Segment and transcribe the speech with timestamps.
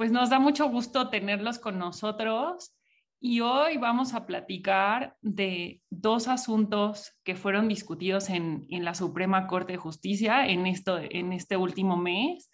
[0.00, 2.74] pues nos da mucho gusto tenerlos con nosotros
[3.20, 9.72] y hoy vamos a platicar de dos asuntos que fueron discutidos en, la Suprema Corte
[9.74, 12.50] de Justicia en, esto, en este último mes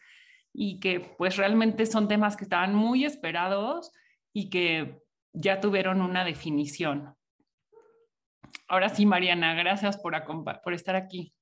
[0.52, 3.92] y que pues realmente son temas que estaban muy esperados
[4.32, 4.98] y que
[5.32, 7.14] ya tuvieron una definición.
[8.66, 10.16] Ahora sí, Mariana, gracias por,
[10.64, 11.32] por estar aquí.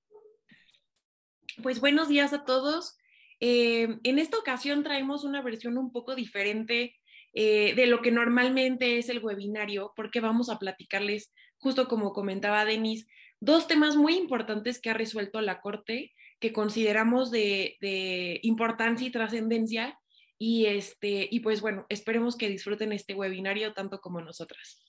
[1.63, 2.99] Pues buenos días a todos.
[3.41, 6.97] Eh, en esta ocasión traemos una versión un poco diferente
[7.33, 12.65] eh, de lo que normalmente es el webinario, porque vamos a platicarles, justo como comentaba
[12.65, 13.09] Denis,
[13.41, 19.99] dos temas muy importantes que ha resuelto la Corte, que consideramos de, importancia y trascendencia.
[20.39, 24.85] Y, este, y pues bueno, esperemos que disfruten este webinario tanto como nosotras.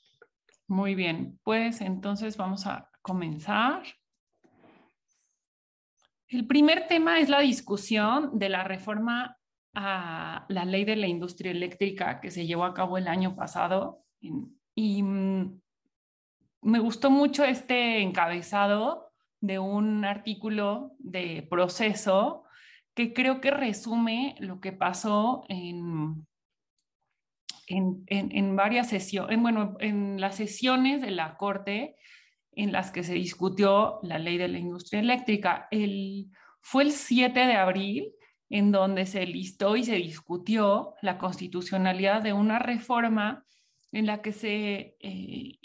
[0.67, 3.83] Muy bien, pues entonces vamos a comenzar.
[6.27, 9.37] El primer tema es la discusión de la reforma
[9.75, 14.03] a la ley de la industria eléctrica que se llevó a cabo el año pasado.
[14.73, 15.61] Y mm,
[16.61, 22.43] me gustó mucho este encabezado de un artículo de proceso
[22.95, 26.25] que creo que resume lo que pasó en,
[27.67, 31.97] en, en, varias sesiones, bueno, en las sesiones de la Corte
[32.55, 35.67] en las que se discutió la ley de la industria eléctrica.
[35.71, 36.31] El,
[36.61, 38.13] fue el 7 de abril
[38.49, 43.45] en donde se listó y se discutió la constitucionalidad de una reforma
[43.91, 45.59] en la que se eh,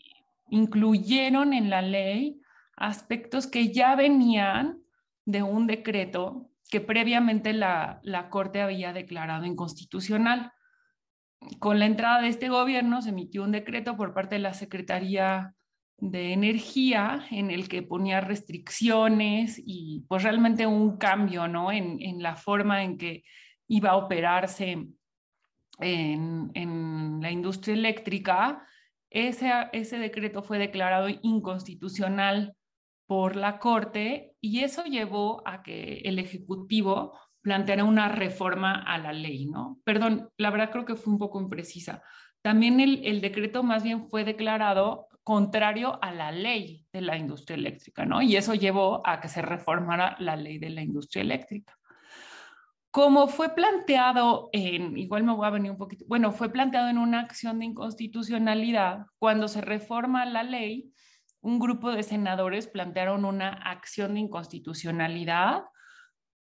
[0.48, 2.40] incluyeron en la ley
[2.76, 4.82] aspectos que ya venían
[5.24, 10.52] de un decreto que previamente la, la Corte había declarado inconstitucional.
[11.58, 15.54] Con la entrada de este gobierno se emitió un decreto por parte de la Secretaría
[16.00, 21.70] de energía en el que ponía restricciones y pues realmente un cambio ¿no?
[21.70, 23.24] en, en la forma en que
[23.68, 24.88] iba a operarse
[25.78, 28.66] en, en la industria eléctrica,
[29.10, 32.54] ese, ese decreto fue declarado inconstitucional
[33.06, 39.12] por la Corte y eso llevó a que el Ejecutivo planteara una reforma a la
[39.12, 39.80] ley, ¿no?
[39.84, 42.02] Perdón, la verdad creo que fue un poco imprecisa.
[42.42, 47.54] También el, el decreto más bien fue declarado contrario a la ley de la industria
[47.54, 48.20] eléctrica, ¿no?
[48.20, 51.78] Y eso llevó a que se reformara la ley de la industria eléctrica.
[52.90, 56.98] Como fue planteado en, igual me voy a venir un poquito, bueno, fue planteado en
[56.98, 60.92] una acción de inconstitucionalidad, cuando se reforma la ley,
[61.42, 65.62] un grupo de senadores plantearon una acción de inconstitucionalidad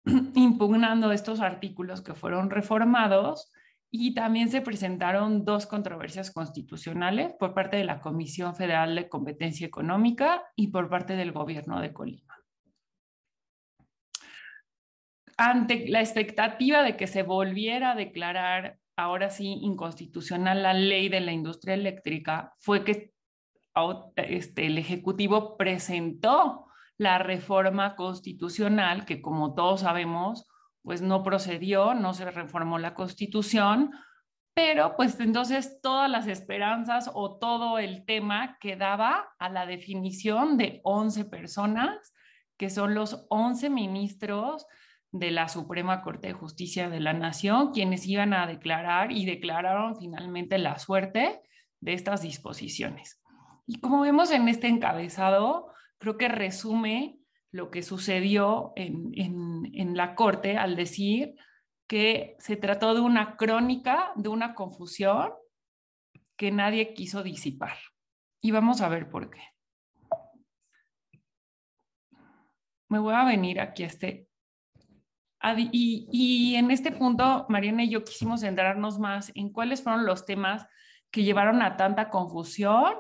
[0.34, 3.51] impugnando estos artículos que fueron reformados
[3.94, 9.66] y también se presentaron dos controversias constitucionales por parte de la Comisión Federal de Competencia
[9.66, 12.34] Económica y por parte del gobierno de Colima.
[15.36, 21.20] Ante la expectativa de que se volviera a declarar ahora sí inconstitucional la ley de
[21.20, 23.12] la industria eléctrica, fue que
[24.16, 26.64] este, el Ejecutivo presentó
[26.96, 30.46] la reforma constitucional que, como todos sabemos,
[30.82, 33.92] pues no procedió, no se reformó la constitución,
[34.54, 40.80] pero pues entonces todas las esperanzas o todo el tema quedaba a la definición de
[40.84, 42.12] 11 personas,
[42.58, 44.66] que son los 11 ministros
[45.10, 49.96] de la Suprema Corte de Justicia de la Nación, quienes iban a declarar y declararon
[49.96, 51.42] finalmente la suerte
[51.80, 53.22] de estas disposiciones.
[53.66, 57.21] Y como vemos en este encabezado, creo que resume
[57.52, 61.34] lo que sucedió en, la corte al decir
[61.86, 65.32] que se trató de una crónica, de una confusión
[66.36, 67.76] que nadie quiso disipar.
[68.40, 69.42] Y vamos a ver por qué.
[72.88, 74.28] Me voy a venir aquí a este...
[75.72, 80.24] Y, y en este punto, Mariana y yo quisimos centrarnos más en cuáles fueron los
[80.24, 80.66] temas
[81.10, 82.94] que llevaron a tanta confusión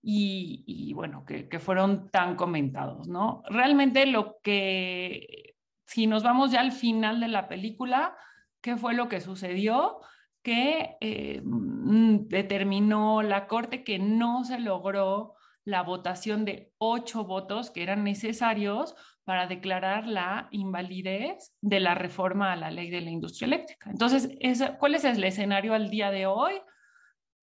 [0.00, 3.42] y, bueno, que, fueron tan comentados, ¿no?
[3.48, 5.56] Realmente lo que,
[5.86, 8.16] si nos vamos ya al final de la película,
[8.60, 10.00] ¿qué fue lo que sucedió?
[10.42, 15.34] Que eh, mm, determinó la Corte que no se logró
[15.64, 18.94] la votación de ocho votos que eran necesarios
[19.24, 23.90] para declarar la invalidez de la reforma a la ley de la industria eléctrica.
[23.90, 24.30] Entonces,
[24.78, 26.54] ¿cuál es el escenario al día de hoy?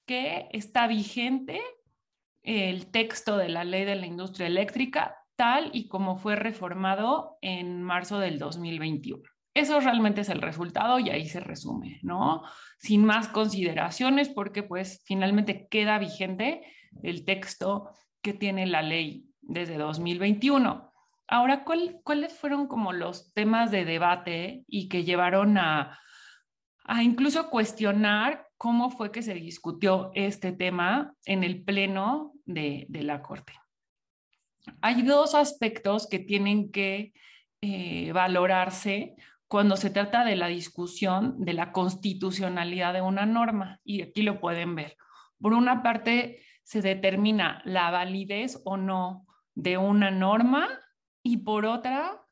[0.08, 1.62] Que está vigente
[2.46, 7.82] el texto de la ley de la industria eléctrica tal y como fue reformado en
[7.84, 9.22] marzo del 2021.
[9.54, 12.44] Eso realmente es el resultado y ahí se resume, ¿no?
[12.78, 16.62] Sin más consideraciones porque pues finalmente queda vigente
[17.04, 17.90] el texto
[18.22, 20.92] que tiene la ley desde 2021.
[21.28, 26.00] Ahora, ¿cuáles fueron como los temas de debate y que llevaron a,
[26.84, 33.22] a incluso cuestionar cómo fue que se discutió este tema en el pleno de, la
[33.22, 33.54] Corte.
[34.82, 37.14] Hay dos aspectos que tienen que
[37.62, 39.16] eh, valorarse
[39.48, 44.40] cuando se trata de la discusión de la constitucionalidad de una norma, y aquí lo
[44.40, 44.98] pueden ver.
[45.40, 50.68] Por una parte, se determina la validez o no de una norma
[51.22, 52.26] y por otra,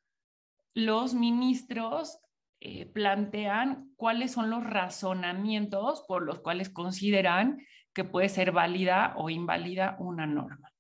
[0.74, 2.20] los ministros
[2.66, 7.58] eh, plantean cuáles son los razonamientos por los cuales consideran
[7.94, 10.72] que puede ser válida o inválida una norma.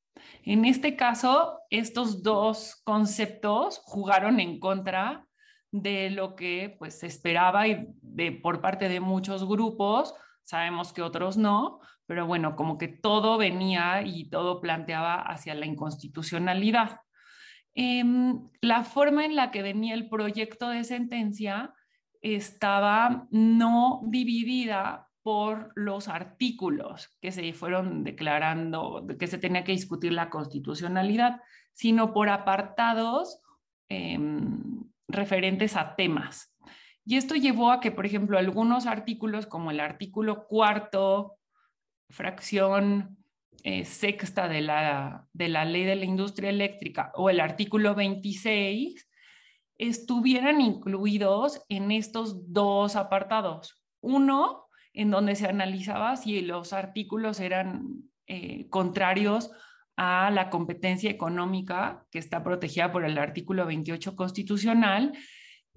[0.43, 5.25] En este caso, estos dos conceptos jugaron en contra
[5.71, 10.15] de lo que pues, se esperaba y de, por parte de muchos grupos,
[10.45, 15.65] sabemos que otros no, pero bueno, como que todo venía y todo planteaba hacia la
[15.65, 17.01] inconstitucionalidad.
[17.75, 21.73] Em, la forma en la que venía el proyecto de sentencia
[22.21, 30.11] estaba no dividida por los artículos que se fueron declarando, que se tenía que discutir
[30.11, 31.41] la constitucionalidad,
[31.71, 33.41] sino por apartados
[33.89, 36.53] em, referentes a temas.
[37.05, 41.37] Y esto llevó a que, por ejemplo, algunos artículos, como el artículo cuarto,
[42.09, 43.22] fracción
[43.63, 49.09] eh, sexta de la, de la ley de la industria eléctrica o el artículo 26
[49.77, 53.83] estuvieran incluidos en estos dos apartados.
[54.01, 59.51] Uno, en donde se analizaba si los artículos eran eh, contrarios
[59.95, 65.13] a la competencia económica que está protegida por el artículo 28 constitucional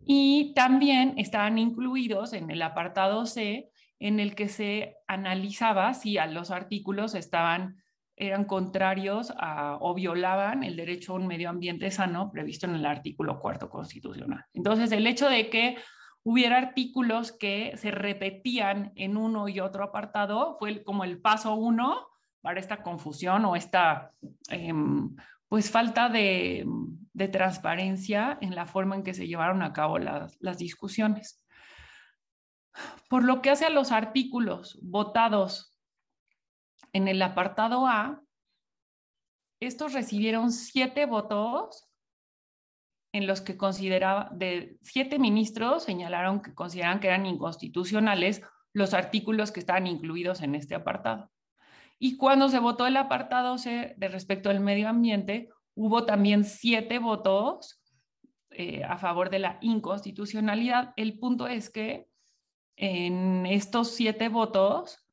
[0.07, 6.51] y también estaban incluidos en el apartado C en el que se analizaba si los
[6.51, 7.83] artículos estaban
[8.17, 9.33] eran contrarios
[9.81, 14.45] o violaban el derecho a un medio ambiente sano previsto en el artículo cuarto constitucional.
[14.55, 15.77] Entonces, el hecho de que
[16.23, 22.09] hubiera artículos que se repetían en uno y otro apartado fue como el paso uno
[22.41, 24.13] para esta confusión o esta
[24.49, 25.15] em,
[25.49, 26.67] pues falta de,
[27.33, 31.43] transparencia en la forma en que se llevaron a cabo las discusiones.
[33.09, 35.79] Por lo que hace a los artículos votados
[36.93, 38.23] en el apartado A,
[39.61, 41.89] estos recibieron siete votos
[43.13, 48.43] en los que consideraba, de siete ministros señalaron que consideraban que eran inconstitucionales
[48.75, 51.31] los artículos que estaban incluidos en este apartado.
[51.99, 56.99] Y cuando se votó el apartado C de respecto al medio ambiente, hubo también siete
[56.99, 57.83] votos
[58.51, 60.93] eh, a favor de la inconstitucionalidad.
[60.97, 62.07] El punto es que
[62.77, 65.05] en estos siete votos,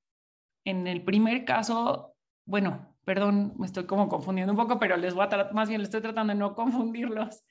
[0.65, 2.15] en el primer caso,
[2.45, 5.85] bueno, perdón, me estoy como confundiendo un poco, pero les voy a más bien le
[5.85, 7.43] estoy tratando de no confundirlos.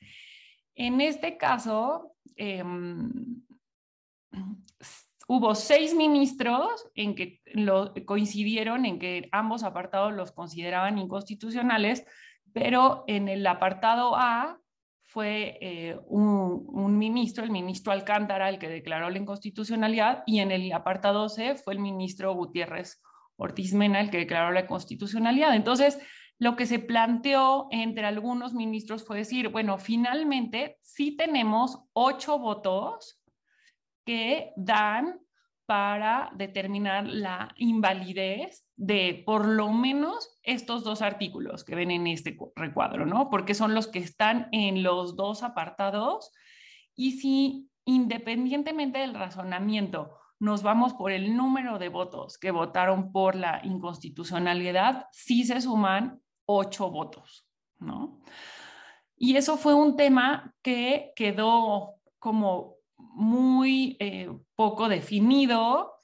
[0.74, 3.42] En este caso, em,
[5.28, 12.04] hubo seis ministros en que lo, coincidieron en que ambos apartados los consideraban inconstitucionales,
[12.52, 14.61] pero en el apartado A
[15.12, 20.72] fue eh, un, ministro, el ministro Alcántara, el que declaró la inconstitucionalidad, y en el
[20.72, 23.02] apartado C fue el ministro Gutiérrez
[23.36, 25.54] Ortiz Mena el que declaró la constitucionalidad.
[25.54, 25.98] Entonces,
[26.38, 33.22] lo que se planteó entre algunos ministros fue decir, bueno, finalmente sí tenemos ocho votos
[34.06, 35.20] que dan
[35.66, 42.37] para determinar la invalidez de por lo menos estos dos artículos que ven en este
[42.56, 43.31] recuadro, ¿no?
[43.31, 46.32] Porque son los que están en los dos apartados
[46.94, 53.37] y si independientemente del razonamiento nos vamos por el número de votos que votaron por
[53.37, 57.46] la inconstitucionalidad, sí se suman ocho votos,
[57.79, 58.20] ¿no?
[59.17, 65.94] Y eso fue un tema que quedó como muy eh, poco definido.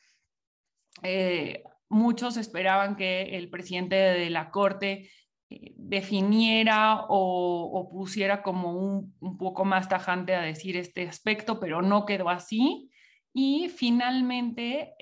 [1.02, 5.10] Eh, muchos esperaban que el presidente de la Corte
[5.50, 12.06] eh, definiera o, pusiera como un, poco más tajante a decir este aspecto, pero no
[12.06, 12.90] quedó así.
[13.32, 14.94] Y finalmente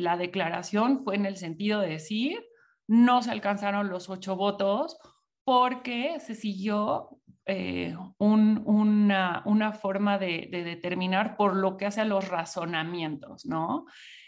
[0.00, 2.42] la declaración fue en el sentido de decir,
[2.88, 4.98] no se alcanzaron los ocho votos
[5.44, 13.46] porque se siguió eh, una, forma de, determinar por lo que hace a los razonamientos,
[13.46, 13.86] ¿no?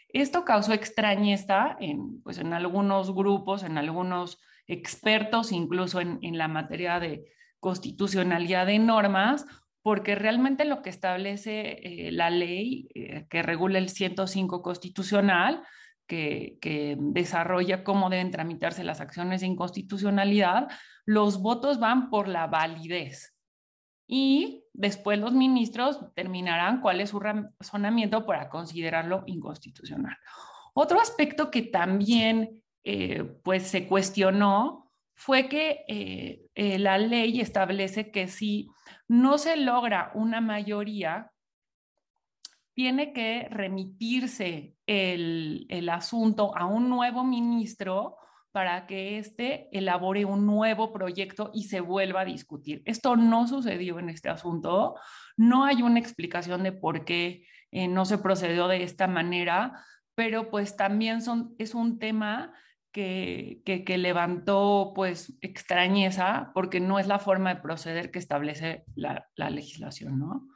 [0.08, 7.00] Esto causó extrañeza en, pues, en algunos grupos, en algunos expertos, incluso en, la materia
[7.00, 7.24] de
[7.60, 9.46] constitucionalidad de normas,
[9.82, 15.62] porque realmente lo que establece eh, la ley eh, que regula el 105 constitucional,
[16.06, 20.68] que, que, desarrolla cómo deben tramitarse las acciones de inconstitucionalidad,
[21.04, 23.34] los votos van por la validez.
[24.06, 30.16] y después los ministros determinarán cuál es su razonamiento para considerarlo inconstitucional.
[30.72, 38.12] Otro aspecto que también eh, pues se cuestionó fue que eh, eh, la ley establece
[38.12, 38.68] que si
[39.08, 41.32] no se logra una mayoría,
[42.72, 48.17] tiene que remitirse el asunto a un nuevo ministro
[48.52, 52.82] para que éste elabore un nuevo proyecto y se vuelva a discutir.
[52.84, 54.94] Esto no sucedió en este asunto.
[55.36, 60.50] No hay una explicación de por qué eh, no se procedió de esta manera, pero
[60.50, 62.52] pues también son, es un tema
[62.90, 69.28] que, que, levantó pues extrañeza porque no es la forma de proceder que establece la,
[69.36, 70.48] la legislación, ¿no?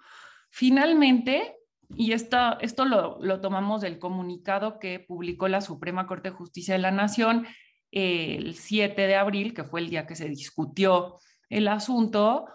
[0.51, 1.57] Finalmente,
[1.95, 6.75] y esto, esto lo, lo, tomamos del comunicado que publicó la Suprema Corte de Justicia
[6.75, 7.47] de la Nación
[7.93, 11.19] el 7 de abril, que fue el día que se discutió
[11.51, 12.47] el asunto,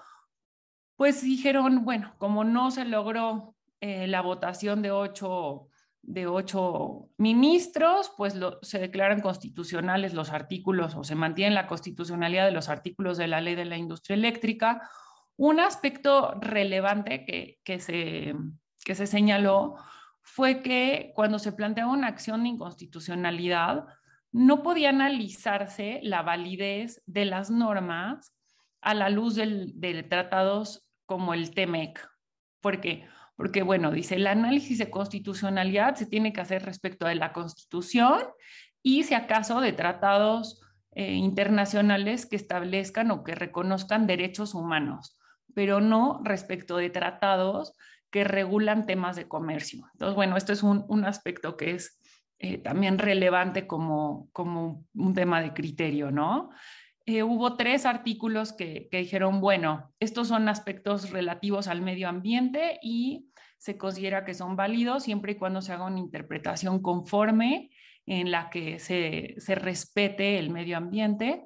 [0.96, 5.68] pues dijeron, bueno, como no se logró eh, la votación de ocho,
[6.02, 12.52] de ocho ministros, pues se declaran constitucionales los artículos o se mantiene la constitucionalidad de
[12.52, 14.90] los artículos de la ley de la industria eléctrica.
[15.36, 18.34] Un aspecto relevante que, que, se,
[18.84, 19.76] que se señaló
[20.24, 23.86] fue que cuando se planteaba una acción de inconstitucionalidad,
[24.32, 28.34] no podía analizarse la validez de las normas
[28.82, 32.08] a la luz de tratados como el TEMEC.
[32.62, 33.08] ¿Por qué?
[33.36, 38.20] Porque, bueno, dice, el análisis de constitucionalidad se tiene que hacer respecto de la Constitución
[38.82, 45.20] y, si acaso, de tratados eh, internacionales que establezcan o que reconozcan derechos humanos,
[45.54, 47.74] pero no respecto de tratados
[48.10, 49.88] que regulan temas de comercio.
[49.94, 52.00] Entonces, bueno, esto es un aspecto que es
[52.40, 56.52] eh, también relevante como, como un tema de criterio, ¿no?
[57.06, 62.80] Eh, hubo tres artículos que, que, dijeron, bueno, estos son aspectos relativos al medio ambiente
[62.82, 67.72] y se considera que son válidos siempre y cuando se haga una interpretación conforme
[68.06, 71.44] en la que se, se respete el medio ambiente.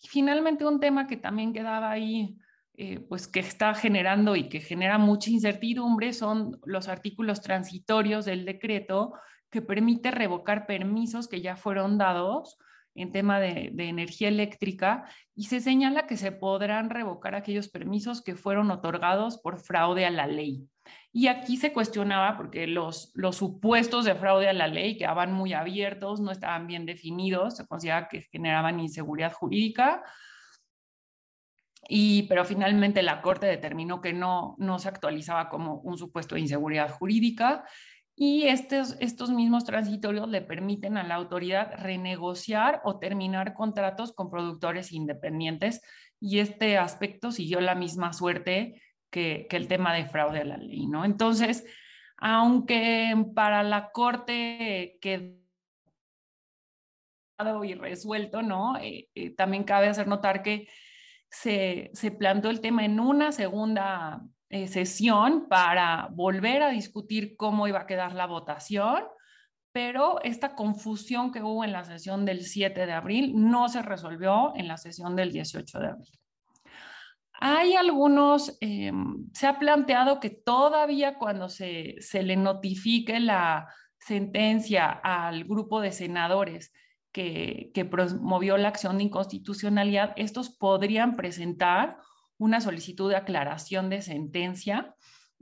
[0.00, 2.36] Y finalmente un tema que también quedaba ahí,
[2.74, 8.44] eh, pues que está generando y que genera mucha incertidumbre son los artículos transitorios del
[8.44, 9.12] decreto
[9.52, 12.58] que permite revocar permisos que ya fueron dados
[12.94, 18.34] en tema de, energía eléctrica y se señala que se podrán revocar aquellos permisos que
[18.34, 20.66] fueron otorgados por fraude a la ley.
[21.12, 25.52] Y aquí se cuestionaba porque los, los supuestos de fraude a la ley quedaban muy
[25.52, 30.02] abiertos, no estaban bien definidos, se consideraba que generaban inseguridad jurídica.
[31.88, 36.42] Y, pero finalmente la Corte determinó que no, no se actualizaba como un supuesto de
[36.42, 37.64] inseguridad jurídica
[38.14, 44.30] y estos, estos mismos transitorios le permiten a la autoridad renegociar o terminar contratos con
[44.30, 45.80] productores independientes
[46.20, 50.86] y este aspecto siguió la misma suerte que, el tema de fraude a la ley,
[50.86, 51.04] ¿no?
[51.04, 51.64] Entonces,
[52.16, 55.42] aunque para la Corte quedó
[57.64, 58.76] y resuelto, ¿no?
[58.78, 60.68] Eh, eh, también cabe hacer notar que
[61.28, 64.22] se, se planteó el tema en una segunda
[64.52, 69.02] eh, sesión para volver a discutir cómo iba a quedar la votación,
[69.72, 74.52] pero esta confusión que hubo en la sesión del 7 de abril no se resolvió
[74.54, 76.18] en la sesión del 18 de abril.
[77.40, 84.90] Hay algunos, em, se ha planteado que todavía cuando se, se le notifique la sentencia
[84.90, 86.74] al grupo de senadores
[87.10, 91.96] que promovió la acción de inconstitucionalidad, estos podrían presentar
[92.38, 94.94] una solicitud de aclaración de sentencia,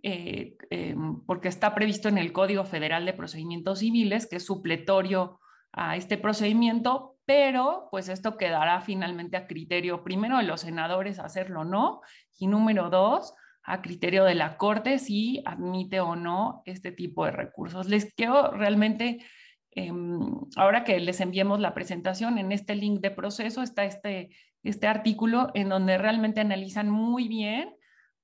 [0.02, 0.94] eh, eh,
[1.26, 5.40] porque está previsto en el Código Federal de Procedimientos Civiles, que es supletorio
[5.72, 11.60] a este procedimiento, pero pues esto quedará finalmente a criterio primero de los senadores hacerlo
[11.60, 12.00] o no,
[12.38, 17.32] y número dos, a criterio de la Corte si admite o no este tipo de
[17.32, 17.88] recursos.
[17.88, 19.24] Les quiero realmente,
[19.72, 20.20] em,
[20.56, 24.30] ahora que les enviemos la presentación, en este link de proceso está este
[24.62, 27.74] este artículo en donde realmente analizan muy bien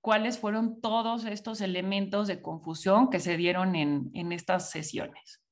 [0.01, 5.43] cuáles fueron todos estos elementos de confusión que se dieron en, en estas sesiones.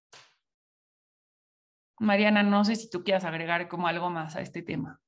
[1.99, 5.00] Mariana, no sé si tú quieras agregar como algo más a este tema.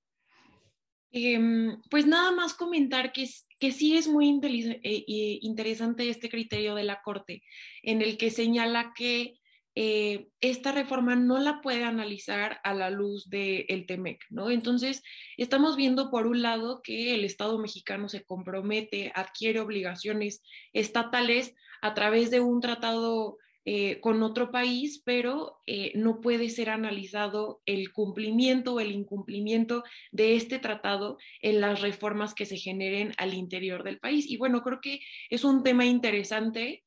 [1.12, 3.28] Em, pues nada más comentar que,
[3.58, 7.42] que sí es muy eh, eh, interesante este criterio de la Corte,
[7.82, 9.38] en el que señala que
[9.78, 14.50] eh, esta reforma no la puede analizar a la luz del el TEMEC, ¿no?
[14.50, 15.02] Entonces,
[15.36, 20.42] estamos viendo por un lado que el Estado mexicano se compromete, adquiere obligaciones
[20.72, 26.70] estatales a través de un tratado eh, con otro país, pero eh, no puede ser
[26.70, 33.12] analizado el cumplimiento o el incumplimiento de este tratado en las reformas que se generen
[33.18, 34.24] al interior del país.
[34.26, 36.82] Y bueno, creo que es un tema interesante,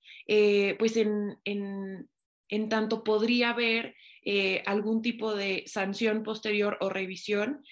[0.79, 1.37] pues en,
[2.49, 3.95] en, tanto podría haber
[4.65, 7.63] algún tipo de sanción posterior o revisión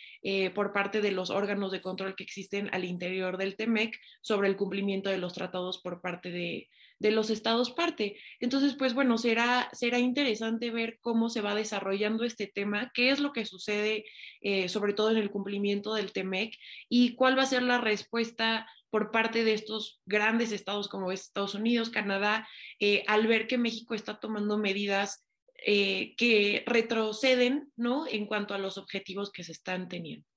[0.55, 4.55] por parte de los órganos de control que existen al interior del TEMEC sobre el
[4.55, 6.69] cumplimiento de los tratados por parte de,
[6.99, 8.17] de los estados parte.
[8.39, 13.19] Entonces, pues bueno, será, será interesante ver cómo se va desarrollando este tema, qué es
[13.19, 14.05] lo que sucede,
[14.41, 16.55] eh, sobre todo en el cumplimiento del TEMEC,
[16.89, 21.55] y cuál va a ser la respuesta por parte de estos grandes estados como Estados
[21.55, 22.47] Unidos, Canadá,
[22.79, 25.27] eh, al ver que México está tomando medidas
[25.65, 28.05] eh, que retroceden, ¿no?
[28.07, 30.27] En cuanto a los objetivos que se están teniendo.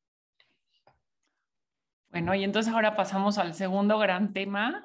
[2.11, 4.83] Bueno, y entonces ahora pasamos al segundo gran tema,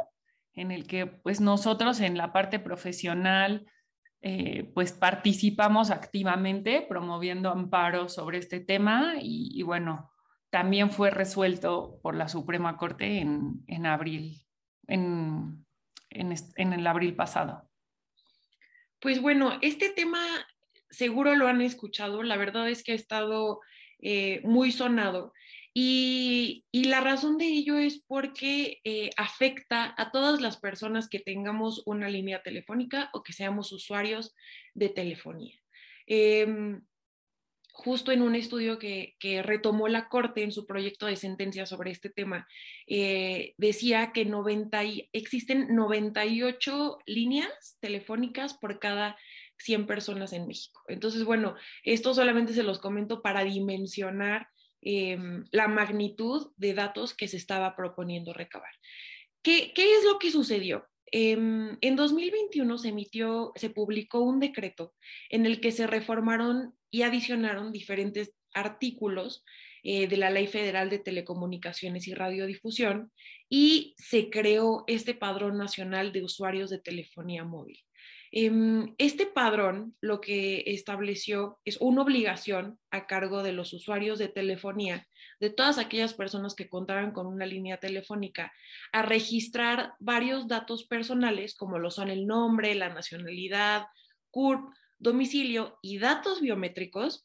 [0.54, 3.66] en el que pues nosotros en la parte profesional
[4.28, 10.12] eh, pues participamos activamente promoviendo amparo sobre este tema y, bueno,
[10.56, 14.42] también fue resuelto por la Suprema Corte en, en abril,
[14.88, 15.66] en,
[16.12, 17.70] en, el abril pasado.
[19.02, 20.26] Pues bueno, este tema
[20.90, 23.60] seguro lo han escuchado, la verdad es que ha estado
[24.00, 25.34] eh, muy sonado
[25.74, 31.84] y, la razón de ello es porque eh, afecta a todas las personas que tengamos
[31.86, 34.34] una línea telefónica o que seamos usuarios
[34.74, 35.60] de telefonía.
[36.08, 36.82] Em,
[37.76, 42.10] justo en un estudio que, retomó la Corte en su proyecto de sentencia sobre este
[42.10, 42.48] tema,
[42.88, 44.82] eh, decía que 90
[45.14, 49.18] existen 98 líneas telefónicas por cada
[49.60, 50.82] 100 personas en México.
[50.88, 54.48] Entonces, bueno, esto solamente se los comento para dimensionar
[54.88, 58.70] Em, la magnitud de datos que se estaba proponiendo recabar.
[59.42, 60.86] ¿Qué, qué es lo que sucedió?
[61.08, 64.94] Em, en 2021 se emitió, se publicó un decreto
[65.32, 69.44] en el que se reformaron y adicionaron diferentes artículos
[69.84, 73.12] eh, de la Ley Federal de Telecomunicaciones y Radiodifusión
[73.50, 77.84] y se creó este Padrón Nacional de Usuarios de Telefonía Móvil.
[78.32, 84.30] Em, este padrón lo que estableció es una obligación a cargo de los usuarios de
[84.30, 85.06] telefonía,
[85.42, 88.54] de todas aquellas personas que contaban con una línea telefónica,
[88.94, 93.84] a registrar varios datos personales como lo son el nombre, la nacionalidad,
[94.32, 94.70] CURP,
[95.06, 97.24] domicilio y datos biométricos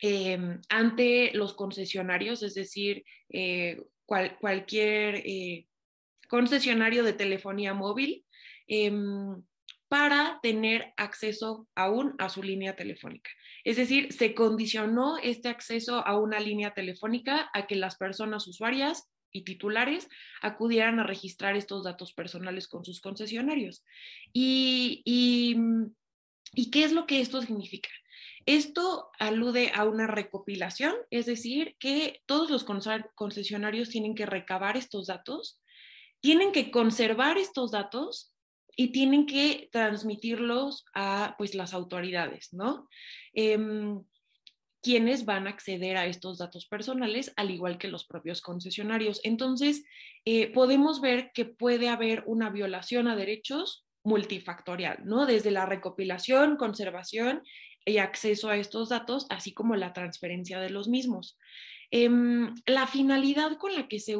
[0.00, 5.68] em, ante los concesionarios, es decir, eh, cualquier eh,
[6.28, 8.24] concesionario de telefonía móvil.
[8.66, 9.42] Em,
[9.94, 13.30] para tener acceso aún a su línea telefónica.
[13.62, 19.08] Es decir, se condicionó este acceso a una línea telefónica a que las personas usuarias
[19.30, 20.08] y titulares
[20.42, 23.84] acudieran a registrar estos datos personales con sus concesionarios.
[24.32, 25.56] ¿Y, y,
[26.70, 27.90] qué es lo que esto significa?
[28.46, 32.64] Esto alude a una recopilación, es decir, que todos los
[33.14, 35.62] concesionarios tienen que recabar estos datos,
[36.20, 38.34] tienen que conservar estos datos
[38.76, 42.88] y tienen que transmitirlos a pues las autoridades, ¿no?
[43.32, 44.02] Em,
[44.82, 49.20] quienes van a acceder a estos datos personales, al igual que los propios concesionarios.
[49.24, 49.84] Entonces,
[50.26, 55.26] eh, podemos ver que puede haber una violación a derechos multifactorial, ¿no?
[55.26, 57.42] Desde la recopilación, conservación
[57.84, 61.38] y acceso a estos datos, así como la transferencia de los mismos.
[61.90, 64.16] Em, la finalidad con la que se,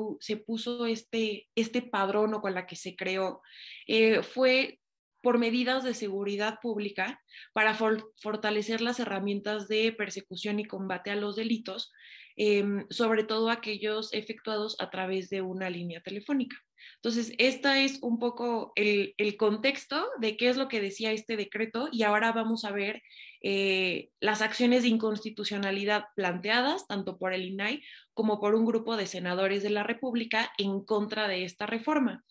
[0.47, 3.43] puso este, este padrón o con la que se creó
[3.87, 4.81] eh, fue
[5.23, 11.35] por medidas de seguridad pública para fortalecer las herramientas de persecución y combate a los
[11.35, 11.93] delitos,
[12.37, 16.57] em, sobre todo aquellos efectuados a través de una línea telefónica.
[16.97, 21.89] Entonces, este es un poco el, contexto de qué es lo que decía este decreto
[21.93, 23.03] y ahora vamos a ver
[23.43, 27.83] eh, las acciones de inconstitucionalidad planteadas tanto por el INAI
[28.15, 32.25] como por un grupo de senadores de la República en contra de esta reforma.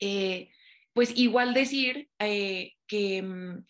[0.00, 0.50] Eh,
[0.92, 3.64] pues igual decir eh, que mm,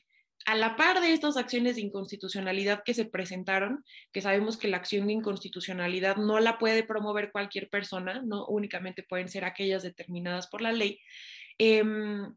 [0.47, 4.77] a la par de estas acciones de inconstitucionalidad que se presentaron, que sabemos que la
[4.77, 10.47] acción de inconstitucionalidad no la puede promover cualquier persona, no únicamente pueden ser aquellas determinadas
[10.47, 11.01] por la ley,
[11.59, 12.33] em,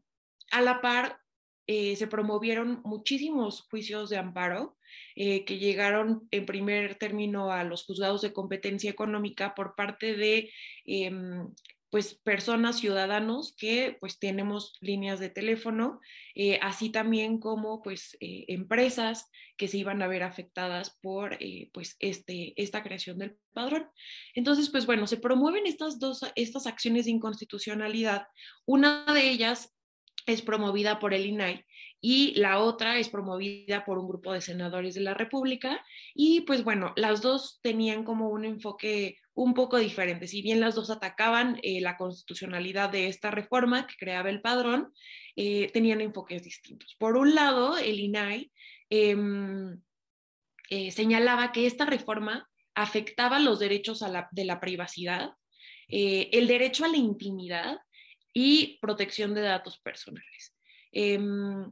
[0.50, 1.20] a la par
[1.68, 4.76] eh, se promovieron muchísimos juicios de amparo
[5.14, 10.50] eh, que llegaron en primer término a los juzgados de competencia económica por parte de
[10.84, 11.48] em,
[11.90, 16.00] pues personas, ciudadanos que pues tenemos líneas de teléfono,
[16.36, 21.68] eh, así también como pues eh, empresas que se iban a ver afectadas por eh,
[21.74, 23.88] pues este, esta creación del padrón.
[24.34, 28.26] Entonces, pues bueno, se promueven estas dos, estas acciones de inconstitucionalidad.
[28.66, 29.74] Una de ellas
[30.26, 31.64] es promovida por el INAI
[32.00, 35.84] y la otra es promovida por un grupo de senadores de la República.
[36.14, 40.26] Y pues bueno, las dos tenían como un enfoque un poco diferente.
[40.26, 44.92] Si bien las dos atacaban eh, la constitucionalidad de esta reforma que creaba el padrón,
[45.36, 46.96] eh, tenían enfoques distintos.
[46.98, 48.50] Por un lado, el INAI
[48.88, 49.80] em,
[50.70, 55.32] eh, señalaba que esta reforma afectaba los derechos de la privacidad,
[55.88, 57.78] el derecho a la intimidad
[58.32, 60.54] y protección de datos personales.
[60.92, 61.70] Em,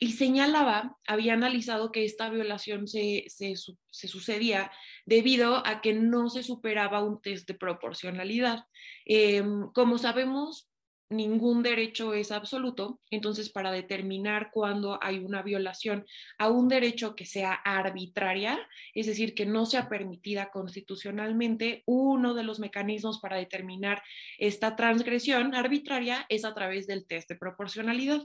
[0.00, 4.70] y señalaba, había analizado que esta violación se, se, sucedía
[5.06, 8.64] debido a que no se superaba un test de proporcionalidad.
[9.04, 10.68] Em, como sabemos,
[11.10, 16.04] ningún derecho es absoluto, entonces para determinar cuándo hay una violación
[16.38, 18.58] a un derecho que sea arbitraria,
[18.94, 24.02] es decir, que no sea permitida constitucionalmente, uno de los mecanismos para determinar
[24.38, 28.22] esta transgresión arbitraria es a través del test de proporcionalidad.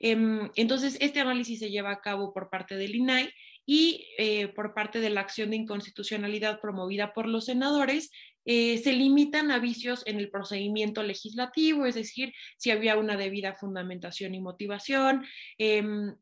[0.00, 3.30] Em, entonces, este análisis se lleva a cabo por parte del INAI
[3.66, 8.10] y eh, por parte de la acción de inconstitucionalidad promovida por los senadores,
[8.46, 13.54] eh, se limitan a vicios en el procedimiento legislativo, es decir, si había una debida
[13.54, 15.26] fundamentación y motivación,
[15.58, 16.16] em,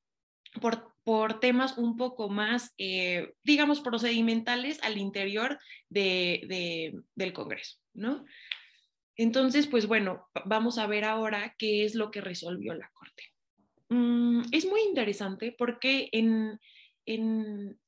[0.60, 8.26] por, temas un poco más, eh, digamos, procedimentales al interior del Congreso, ¿no?
[9.16, 13.24] Entonces, pues bueno, vamos a ver ahora qué es lo que resolvió la Corte.
[13.88, 16.60] Mm, es muy interesante porque en,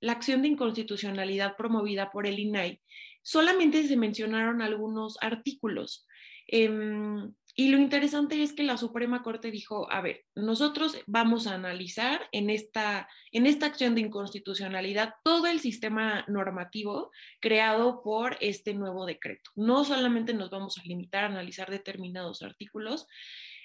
[0.00, 2.80] la acción de inconstitucionalidad promovida por el INAI
[3.22, 6.06] solamente se mencionaron algunos artículos.
[6.46, 11.54] Em, y lo interesante es que la Suprema Corte dijo, a ver, nosotros vamos a
[11.54, 17.10] analizar en esta, en esta acción de inconstitucionalidad todo el sistema normativo
[17.40, 19.50] creado por este nuevo decreto.
[19.56, 23.06] No solamente nos vamos a limitar a analizar determinados artículos,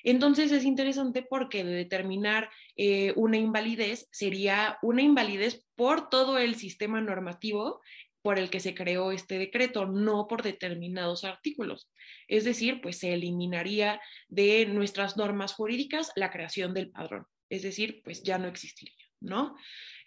[0.05, 6.55] entonces es interesante porque de determinar eh, una invalidez sería una invalidez por todo el
[6.55, 7.81] sistema normativo
[8.21, 11.91] por el que se creó este decreto, no por determinados artículos.
[12.27, 17.27] Es decir, pues se eliminaría de nuestras normas jurídicas la creación del padrón.
[17.49, 19.55] Es decir, pues ya no existiría, ¿no?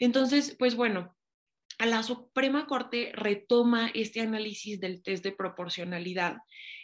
[0.01, 1.17] Entonces, pues bueno,
[1.79, 6.39] a la Suprema Corte retoma este análisis del test de proporcionalidad.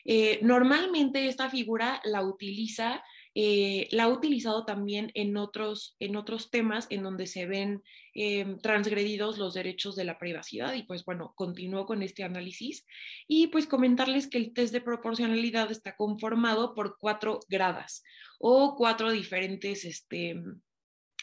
[0.05, 3.03] Eh, normalmente esta figura la utiliza,
[3.35, 7.83] eh, la ha utilizado también en otros, en otros temas en donde se ven
[8.15, 12.87] eh, transgredidos los derechos de la privacidad y pues bueno, continúo con este análisis.
[13.27, 18.05] Y pues comentarles que el test de proporcionalidad está conformado por cuatro gradas
[18.39, 20.37] o cuatro diferentes este,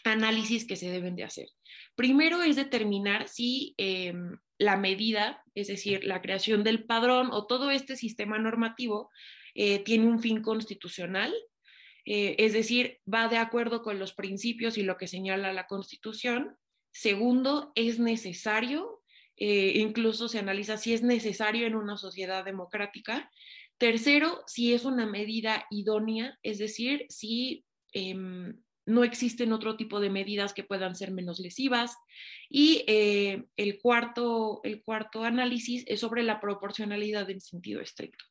[0.04, 1.48] análisis que se deben de hacer.
[1.96, 7.72] Primero es determinar si em, la medida, es decir, la creación del padrón o todo
[7.72, 9.10] este sistema normativo
[9.56, 11.34] eh, tiene un fin constitucional,
[12.06, 16.58] eh, es decir, va de acuerdo con los principios y lo que señala la Constitución.
[16.92, 19.04] Segundo, es necesario,
[19.38, 23.32] eh, incluso se analiza si es necesario en una sociedad democrática.
[23.78, 30.10] Tercero, si es una medida idónea, es decir, si em, no existen otro tipo de
[30.10, 31.96] medidas que puedan ser menos lesivas.
[32.50, 38.26] Y eh, el, cuarto, el cuarto análisis es sobre la proporcionalidad en sentido estricto.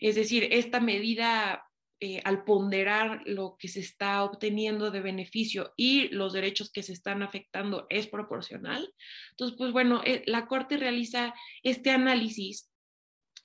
[0.00, 1.64] Es decir, esta medida,
[2.00, 6.92] eh, al ponderar lo que se está obteniendo de beneficio y los derechos que se
[6.92, 8.92] están afectando, es proporcional.
[9.30, 12.70] Entonces, pues bueno, eh, la Corte realiza este análisis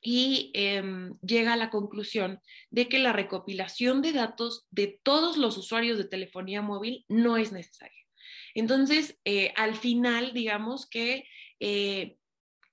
[0.02, 2.40] y em, llega a la conclusión
[2.72, 7.52] de que la recopilación de datos de todos los usuarios de telefonía móvil no es
[7.52, 8.02] necesaria.
[8.56, 11.24] Entonces, eh, al final, digamos que
[11.60, 12.18] eh,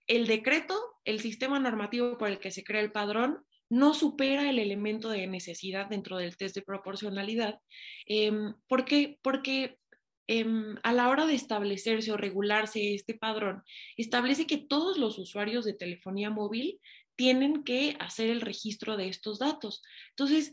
[0.07, 4.59] el decreto, el sistema normativo por el que se crea el padrón, no supera el
[4.59, 7.61] elemento de necesidad dentro del test de proporcionalidad.
[8.07, 9.19] Em, ¿Por qué?
[9.23, 9.79] Porque
[10.27, 13.62] em, a la hora de establecerse o regularse este padrón,
[13.97, 16.81] establece que todos los usuarios de telefonía móvil
[17.19, 19.83] tienen que hacer el registro de estos datos.
[20.11, 20.53] Entonces,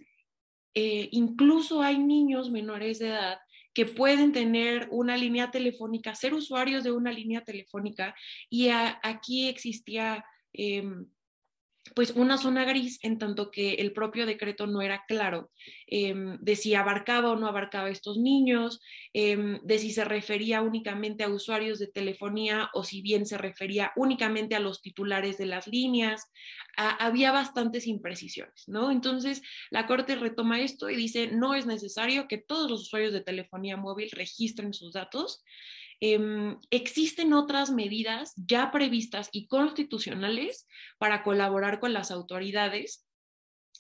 [0.73, 3.38] eh, incluso hay niños menores de edad
[3.75, 8.15] que pueden tener una línea telefónica, ser usuarios de una línea telefónica
[8.49, 11.06] y aquí existía em,
[11.93, 15.51] pues una zona gris en tanto que el propio decreto no era claro
[15.87, 18.81] em, de si abarcaba o no abarcaba a estos niños,
[19.13, 23.91] em, de si se refería únicamente a usuarios de telefonía o si bien se refería
[23.95, 26.31] únicamente a los titulares de las líneas.
[26.77, 28.91] había bastantes imprecisiones, ¿no?
[28.91, 33.21] Entonces la Corte retoma esto y dice, no es necesario que todos los usuarios de
[33.21, 35.45] telefonía móvil registren sus datos.
[35.99, 43.05] Em, existen otras medidas ya previstas y constitucionales para colaborar con las autoridades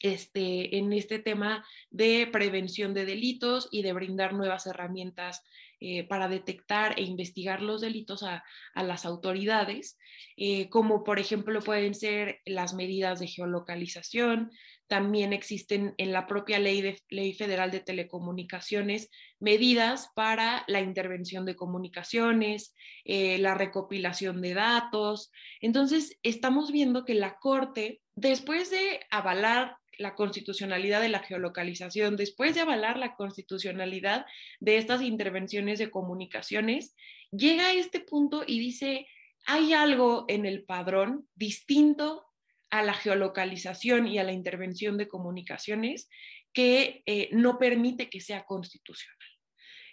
[0.01, 5.43] este, en este tema de prevención de delitos y de brindar nuevas herramientas
[5.79, 8.43] eh, para detectar e investigar los delitos a,
[8.75, 9.97] las autoridades,
[10.37, 14.51] eh, como por ejemplo pueden ser las medidas de geolocalización,
[14.87, 21.45] también existen en la propia ley, de, ley federal de telecomunicaciones medidas para la intervención
[21.45, 25.31] de comunicaciones, eh, la recopilación de datos.
[25.59, 32.55] Entonces, estamos viendo que la Corte, después de avalar la constitucionalidad de la geolocalización, después
[32.55, 34.25] de avalar la constitucionalidad
[34.59, 36.95] de estas intervenciones de comunicaciones,
[37.31, 39.07] llega a este punto y dice,
[39.45, 42.24] hay algo en el padrón distinto
[42.69, 46.09] a la geolocalización y a la intervención de comunicaciones
[46.53, 49.17] que eh, no permite que sea constitucional.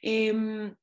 [0.01, 0.75] Em,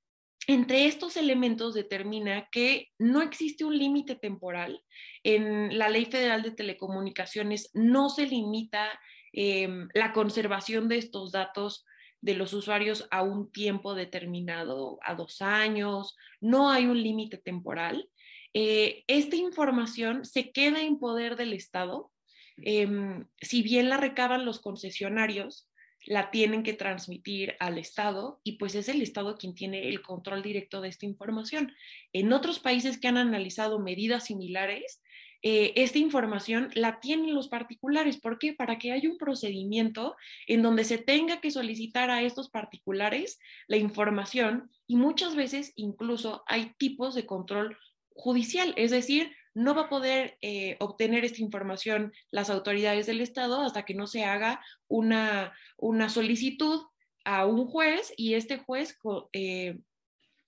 [0.47, 4.83] entre estos elementos determina que no existe un límite temporal.
[5.23, 8.99] En la Ley Federal de Telecomunicaciones no se limita
[9.31, 11.85] em, la conservación de estos datos
[12.21, 18.09] de los usuarios a un tiempo determinado, a dos años, no hay un límite temporal.
[18.53, 22.11] Eh, esta información se queda en poder del Estado.
[22.57, 25.69] Em, si bien la recaban los concesionarios,
[26.05, 30.41] la tienen que transmitir al Estado y pues es el Estado quien tiene el control
[30.41, 31.73] directo de esta información.
[32.13, 35.01] En otros países que han analizado medidas similares,
[35.41, 38.17] eh, esta información la tienen los particulares.
[38.17, 38.53] ¿Por qué?
[38.53, 40.15] Para que haya un procedimiento
[40.47, 46.43] en donde se tenga que solicitar a estos particulares la información y muchas veces incluso
[46.47, 47.77] hay tipos de control
[48.19, 53.61] judicial, es decir, no va a poder eh, obtener esta información las autoridades del Estado
[53.61, 56.81] hasta que no se haga una, una solicitud
[57.25, 58.97] a un juez y este juez
[59.33, 59.79] eh,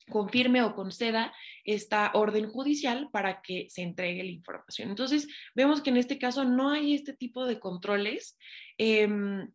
[0.09, 4.89] confirme o conceda esta orden judicial para que se entregue la información.
[4.89, 8.37] Entonces, vemos que en este caso no hay este tipo de controles.
[8.77, 9.49] Em,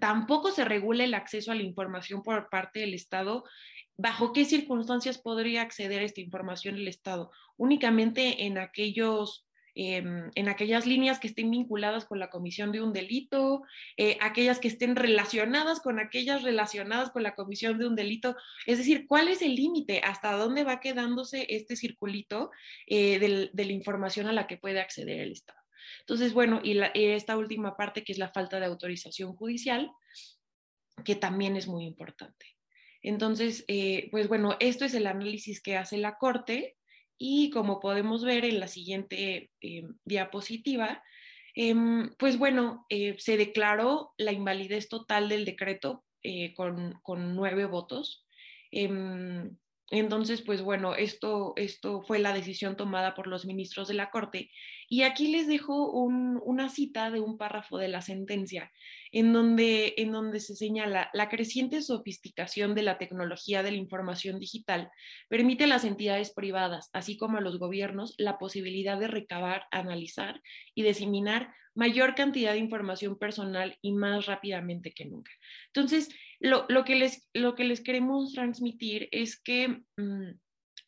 [0.00, 3.44] tampoco se regula el acceso a la información por parte del Estado
[3.96, 7.30] ¿Bajo qué circunstancias podría acceder a esta información el Estado?
[7.56, 12.92] Únicamente en aquellos em, en aquellas líneas que estén vinculadas con la comisión de un
[12.92, 13.62] delito,
[13.96, 18.36] eh, aquellas que estén relacionadas con aquellas relacionadas con la comisión de un delito.
[18.66, 20.00] Es decir, ¿cuál es el límite?
[20.00, 22.50] ¿Hasta dónde va quedándose este circulito
[22.86, 23.18] eh,
[23.52, 25.63] de la información a la que puede acceder el Estado?
[26.00, 29.90] Entonces, bueno, y esta última parte que es la falta de autorización judicial,
[31.04, 32.46] que también es muy importante.
[33.02, 36.76] Entonces, eh, pues bueno, esto es el análisis que hace la Corte
[37.18, 41.02] y como podemos ver en la siguiente eh, diapositiva,
[41.54, 46.04] em, pues bueno, eh, se declaró la invalidez total del decreto
[46.56, 48.26] con, nueve votos.
[48.70, 49.54] Em,
[49.90, 54.50] entonces, pues bueno, esto, esto fue la decisión tomada por los ministros de la Corte.
[54.88, 58.72] Y aquí les dejo una cita de un párrafo de la sentencia,
[59.12, 64.40] en donde, en donde se señala, la creciente sofisticación de la tecnología de la información
[64.40, 64.90] digital
[65.28, 70.40] permite a las entidades privadas, así como a los gobiernos, la posibilidad de recabar, analizar
[70.74, 75.30] y diseminar mayor cantidad de información personal y más rápidamente que nunca.
[75.66, 76.08] Entonces,
[76.40, 80.30] lo, que, les, queremos transmitir es que mm,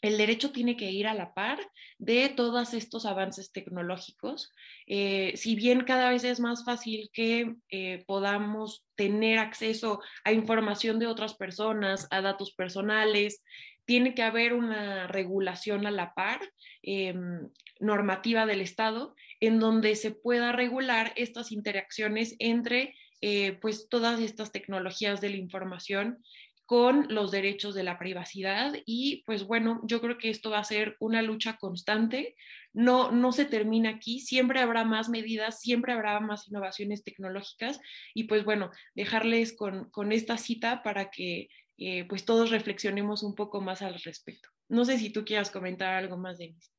[0.03, 1.59] el derecho tiene que ir a la par
[1.99, 4.53] de todos estos avances tecnológicos.
[4.87, 10.99] Eh, si bien cada vez es más fácil que eh, podamos tener acceso a información
[10.99, 13.43] de otras personas, a datos personales,
[13.87, 16.41] tiene que haber una regulación a la par
[16.83, 17.49] em,
[17.81, 24.53] normativa del Estado en donde se pueda regular estas interacciones entre eh, pues todas estas
[24.53, 26.19] tecnologías de la información
[26.67, 30.65] con los derechos de la privacidad y pues bueno, yo creo que esto va a
[30.65, 32.35] ser una lucha constante,
[32.73, 37.81] no, no se termina aquí, siempre habrá más medidas, siempre habrá más innovaciones tecnológicas
[38.15, 43.37] y pues bueno, dejarles con, con esta cita para que eh, pues todos reflexionemos un
[43.37, 44.49] poco más al respecto.
[44.69, 46.76] No sé si tú quieras comentar algo más, Denis.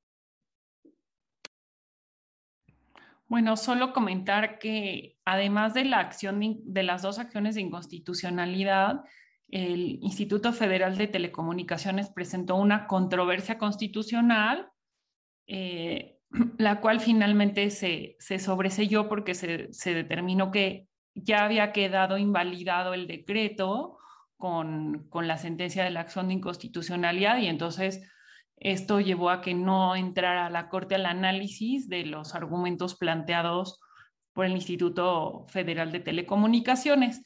[3.27, 9.01] Bueno, solo comentar que además de la acción de las dos acciones de inconstitucionalidad,
[9.49, 14.69] el Instituto Federal de Telecomunicaciones presentó una controversia constitucional,
[15.45, 16.19] eh,
[16.57, 18.39] la cual finalmente se, se
[19.09, 23.97] porque se, se, determinó que ya había quedado invalidado el decreto
[24.37, 28.07] con, con la sentencia de la acción de inconstitucionalidad y entonces
[28.57, 33.79] esto llevó a que no entrara la Corte al análisis de los argumentos planteados
[34.33, 37.23] por el Instituto Federal de Telecomunicaciones.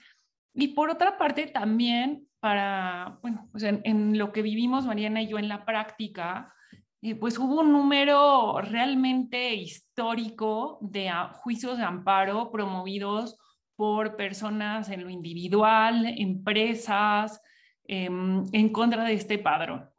[0.54, 5.38] Y por otra parte, también para, bueno, pues en, lo que vivimos Mariana y yo
[5.38, 6.54] en la práctica,
[7.02, 13.38] eh, pues hubo un número realmente histórico de juicios de amparo promovidos
[13.76, 17.41] por personas en lo individual, empresas,
[17.86, 19.90] em, en contra de este padrón.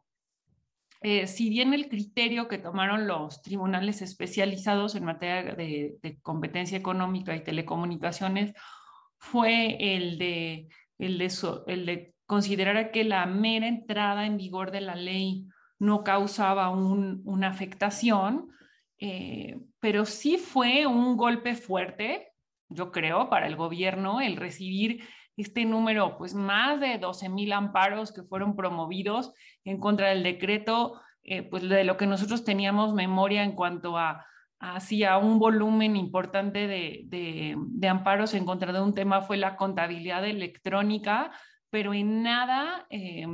[1.04, 7.34] Eh, si bien el criterio que tomaron los tribunales especializados en materia de, competencia económica
[7.34, 8.52] y telecomunicaciones
[9.18, 11.32] fue el de, el de,
[11.66, 15.46] el de considerar que la mera entrada en vigor de la ley
[15.78, 18.50] no causaba una afectación,
[18.98, 22.32] eh, pero sí fue un golpe fuerte,
[22.68, 25.02] yo creo, para el gobierno el recibir
[25.36, 29.32] este número, pues más de 12 mil amparos que fueron promovidos
[29.64, 34.26] en contra del decreto, eh, pues de lo que nosotros teníamos memoria en cuanto a
[35.20, 41.32] un volumen importante de, de, amparos en contra de un tema fue la contabilidad electrónica,
[41.68, 43.26] pero en nada eh,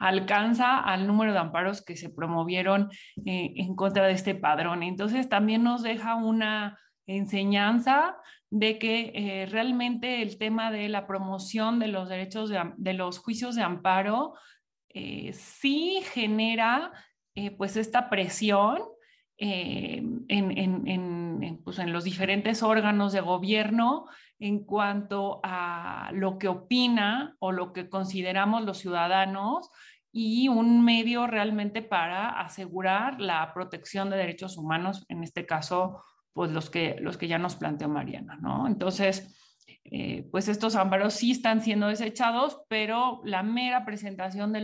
[0.00, 2.90] alcanza al número de amparos que se promovieron
[3.24, 4.82] eh, en contra de este padrón.
[4.82, 8.16] Entonces también nos deja una enseñanza
[8.50, 13.62] de que realmente el tema de la promoción de los derechos de, los juicios de
[13.62, 14.34] amparo
[15.32, 16.92] sí genera
[17.56, 18.78] pues esta presión
[19.36, 24.06] en, en, pues en los diferentes órganos de gobierno
[24.38, 29.70] en cuanto a lo que opina o lo que consideramos los ciudadanos
[30.12, 36.50] y un medio realmente para asegurar la protección de derechos humanos, en este caso, pues
[36.50, 38.66] los que, los que ya nos planteó Mariana, ¿no?
[38.66, 39.41] Entonces,
[39.84, 44.60] eh, pues estos amparos sí están siendo desechados, pero la mera presentación de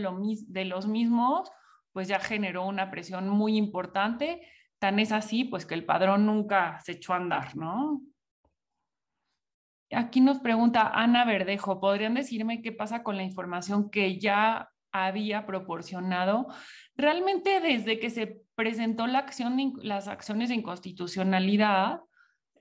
[0.65, 1.51] los mismos,
[1.91, 4.41] pues ya generó una presión muy importante,
[4.79, 8.01] tan es así, pues que el padrón nunca se echó a andar, ¿no?
[9.91, 15.47] Aquí nos pregunta Ana Verdejo, ¿podrían decirme qué pasa con la información que ya había
[15.47, 16.47] proporcionado?
[16.95, 22.01] Realmente desde que se presentó la acción, las acciones de inconstitucionalidad,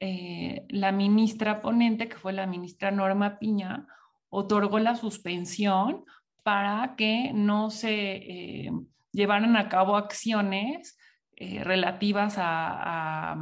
[0.00, 3.86] eh, la ministra ponente, que fue la ministra Norma Piña,
[4.30, 6.04] otorgó la suspensión
[6.42, 8.70] para que no se eh,
[9.12, 10.98] llevaran a cabo acciones
[11.36, 13.36] eh, relativas a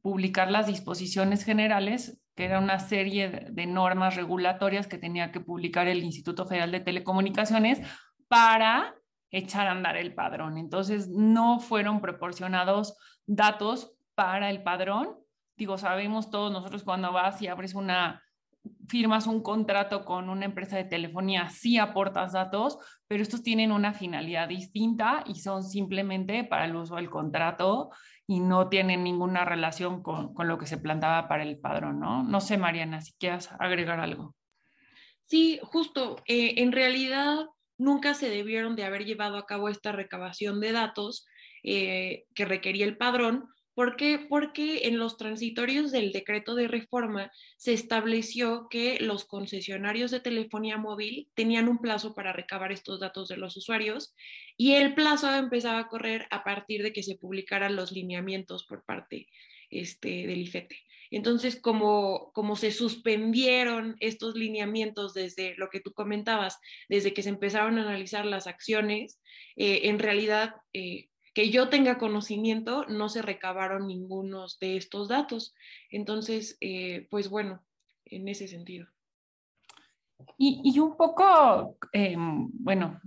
[0.00, 5.88] publicar las disposiciones generales, que era una serie de normas regulatorias que tenía que publicar
[5.88, 7.80] el Instituto Federal de Telecomunicaciones
[8.28, 8.94] para
[9.30, 10.56] echar a andar el padrón.
[10.56, 15.16] Entonces, no fueron proporcionados datos para el padrón.
[15.56, 18.20] Digo, sabemos todos nosotros cuando vas y abres una,
[18.88, 23.92] firmas un contrato con una empresa de telefonía, sí aportas datos, pero estos tienen una
[23.92, 27.90] finalidad distinta y son simplemente para el uso del contrato
[28.26, 32.24] y no tienen ninguna relación con, lo que se plantaba para el padrón, ¿no?
[32.24, 34.34] No sé, Mariana, si quieres agregar algo.
[35.26, 37.46] Sí, justo, eh, en realidad
[37.78, 41.24] nunca se debieron de haber llevado a cabo esta recabación de datos
[41.62, 43.48] eh, que requería el padrón,
[43.78, 44.18] ¿Por qué?
[44.18, 50.78] Porque en los transitorios del decreto de reforma se estableció que los concesionarios de telefonía
[50.78, 54.16] móvil tenían un plazo para recabar estos datos de los usuarios
[54.56, 58.84] y el plazo empezaba a correr a partir de que se publicaran los lineamientos por
[58.84, 59.28] parte
[59.70, 60.76] este, del IFETE.
[61.12, 67.28] Entonces, como, como se suspendieron estos lineamientos desde lo que tú comentabas, desde que se
[67.28, 69.20] empezaron a analizar las acciones,
[69.54, 75.54] eh, en realidad eh, que yo tenga conocimiento, no se recabaron ninguno de estos datos.
[75.88, 77.64] Entonces, eh, pues bueno,
[78.06, 78.88] en ese sentido.
[80.36, 83.00] Y, un poco, em, bueno,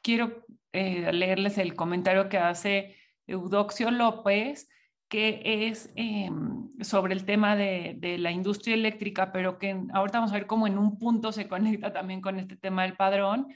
[0.00, 2.96] quiero eh, leerles el comentario que hace
[3.26, 4.70] Eudoxio López,
[5.10, 10.32] que es em, sobre el tema de, de, la industria eléctrica, pero que ahorita vamos
[10.32, 13.48] a ver cómo en un punto se conecta también con este tema del padrón.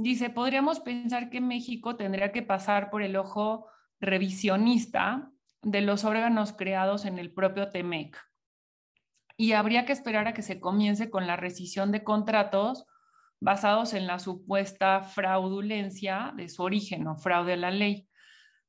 [0.00, 3.66] Dice, podríamos pensar que México tendría que pasar por el ojo
[4.00, 8.16] revisionista de los órganos creados en el propio TEMEC.
[9.36, 12.86] Y habría que esperar a que se comience con la rescisión de contratos
[13.40, 18.08] basados en la supuesta fraudulencia de su origen o fraude a la ley.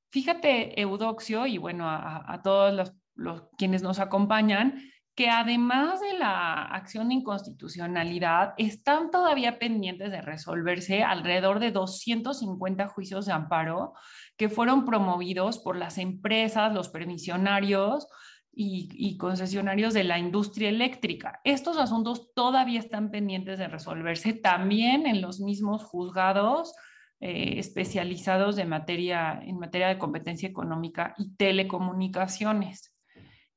[0.09, 4.81] Fíjate, Eudoxio, y bueno, a, todos los, los, quienes nos acompañan,
[5.19, 12.87] que además de la acción de inconstitucionalidad, están todavía pendientes de resolverse alrededor de 250
[12.87, 13.91] juicios de amparo
[14.37, 18.07] que fueron promovidos por las empresas, los permisionarios
[18.53, 21.41] y, concesionarios de la industria eléctrica.
[21.43, 26.73] Estos asuntos todavía están pendientes de resolverse también en los mismos juzgados
[27.19, 32.95] eh, especializados de materia, en materia de competencia económica y telecomunicaciones.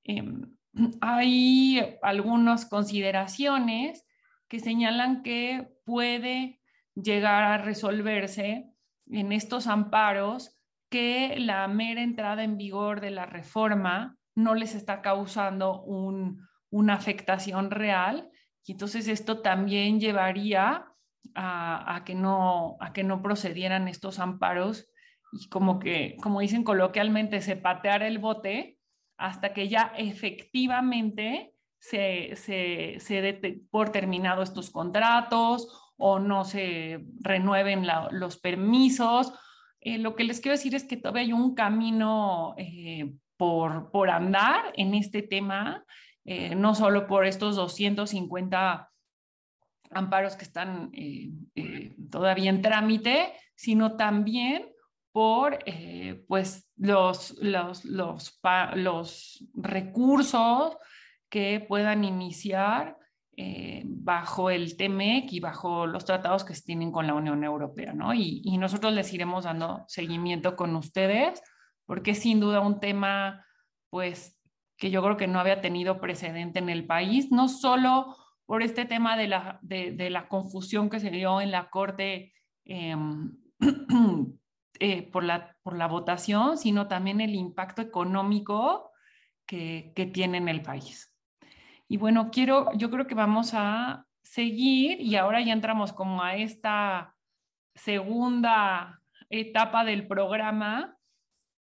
[0.03, 0.43] Em,
[1.01, 4.07] hay algunas consideraciones
[4.49, 6.61] que señalan que puede
[6.95, 8.70] llegar a resolverse
[9.07, 10.59] en estos amparos
[10.91, 16.95] que la mera entrada en vigor de la reforma no les está causando un, una
[16.95, 18.31] afectación real
[18.64, 20.87] y entonces esto también llevaría
[21.35, 24.89] a, que, no, a que no procedieran estos amparos
[25.33, 28.79] y como que, como dicen coloquialmente, se pateara el bote
[29.23, 37.05] hasta que ya efectivamente se, se, se dé por terminado estos contratos o no se
[37.20, 39.33] renueven los permisos.
[39.81, 44.11] Eh, lo que les quiero decir es que todavía hay un camino eh, por, por,
[44.11, 45.85] andar en este tema,
[46.25, 48.91] eh, no solo por estos 250
[49.91, 50.91] amparos que están
[52.11, 54.72] todavía en trámite, sino también
[55.13, 55.59] por
[56.27, 58.41] pues los, los, los,
[58.75, 60.77] los recursos
[61.29, 62.97] que puedan iniciar
[63.35, 67.95] eh, bajo el TMEC y bajo los tratados que se tienen con la Unión Europea,
[67.95, 68.13] ¿no?
[68.13, 71.43] Y, nosotros les iremos dando seguimiento con ustedes,
[71.87, 73.47] porque es sin duda un tema,
[73.89, 74.39] pues,
[74.77, 78.85] que yo creo que no había tenido precedente en el país, no solo por este
[78.85, 82.35] tema de la, de, la confusión que se dio en la Corte
[82.67, 83.39] em,
[84.85, 88.91] eh, por, la, por la votación, sino también el impacto económico
[89.47, 91.14] que, que tiene en el país.
[91.87, 96.35] Y bueno, quiero, yo creo que vamos a seguir y ahora ya entramos como a
[96.35, 97.14] esta
[97.76, 100.97] segunda etapa del programa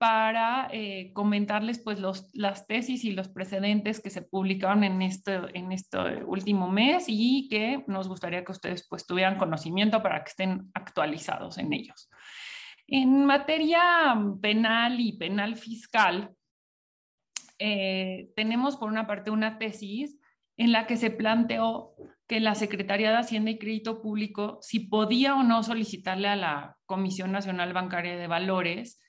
[0.02, 5.42] para eh, comentarles pues los, las tesis y los precedentes que se publicaron en este,
[5.54, 10.30] en este último mes y que nos gustaría que ustedes pues tuvieran conocimiento para que
[10.30, 12.10] estén actualizados en ellos.
[12.94, 13.82] En materia
[14.42, 16.36] penal y penal fiscal,
[17.58, 20.20] eh, tenemos por una parte una tesis
[20.58, 21.94] en la que se planteó
[22.28, 26.78] que la Secretaría de Hacienda y Crédito Público si podía o no solicitarle a la
[26.86, 29.00] Comisión Nacional Bancaria de Valores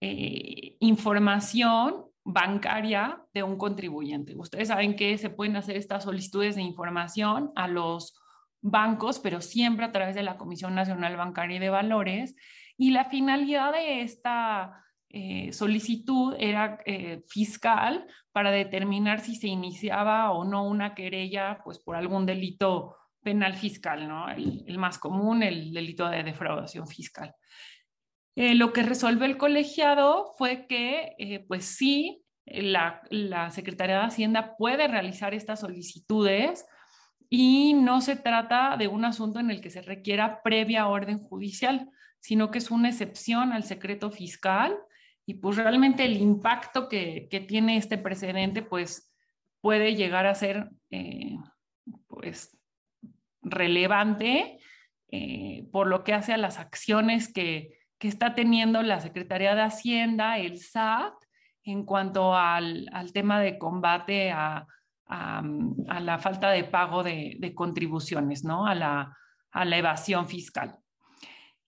[0.00, 4.34] eh, información bancaria de un contribuyente.
[4.36, 8.20] Ustedes saben que se pueden hacer estas solicitudes de información a los
[8.60, 12.34] bancos, pero siempre a través de la Comisión Nacional Bancaria de Valores.
[12.76, 14.82] Y la finalidad de esta
[15.14, 21.78] eh, solicitud era eh, fiscal para determinar si se iniciaba o no una querella pues
[21.78, 24.30] por algún delito penal fiscal, ¿no?
[24.30, 27.34] El, más común, el delito de defraudación fiscal.
[28.34, 34.56] Eh, lo que resolvió el colegiado fue que, pues sí, la, la Secretaría de Hacienda
[34.56, 36.66] puede realizar estas solicitudes
[37.28, 41.90] y no se trata de un asunto en el que se requiera previa orden judicial,
[42.22, 44.78] sino que es una excepción al secreto fiscal
[45.26, 49.12] y pues realmente el impacto que, que tiene este precedente pues
[49.60, 51.36] puede llegar a ser eh,
[52.06, 52.56] pues
[53.42, 54.60] relevante
[55.10, 59.62] eh, por lo que hace a las acciones que, que, está teniendo la Secretaría de
[59.62, 61.12] Hacienda, el SAT,
[61.64, 64.66] en cuanto al, al tema de combate a,
[65.06, 65.42] a,
[66.00, 68.66] la falta de pago de, de contribuciones, ¿no?
[68.66, 69.16] A la,
[69.50, 70.81] a la evasión fiscal.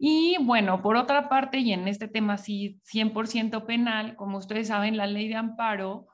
[0.07, 4.99] Y bueno, por otra parte, y en este tema sí 100% penal, como ustedes saben,
[4.99, 6.09] la ley de amparo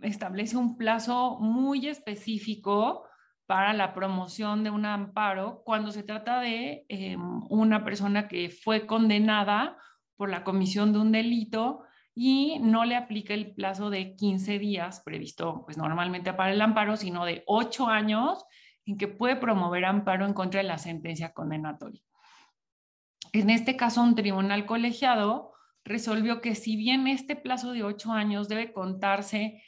[0.00, 3.04] establece un plazo muy específico
[3.44, 8.86] para la promoción de un amparo cuando se trata de em, una persona que fue
[8.86, 9.76] condenada
[10.16, 11.82] por la comisión de un delito
[12.14, 16.96] y no le aplica el plazo de 15 días previsto pues normalmente para el amparo,
[16.96, 18.46] sino de 8 años
[18.86, 22.00] en que puede promover amparo en contra de la sentencia condenatoria.
[23.32, 25.52] En este caso, un tribunal colegiado
[25.84, 29.62] resolvió que si bien este plazo de ocho años debe contarse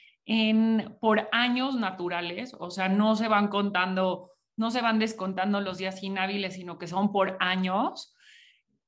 [1.00, 6.02] por años naturales, o sea, no se van contando, no se van descontando los días
[6.02, 8.14] inhábiles, sino que son por años,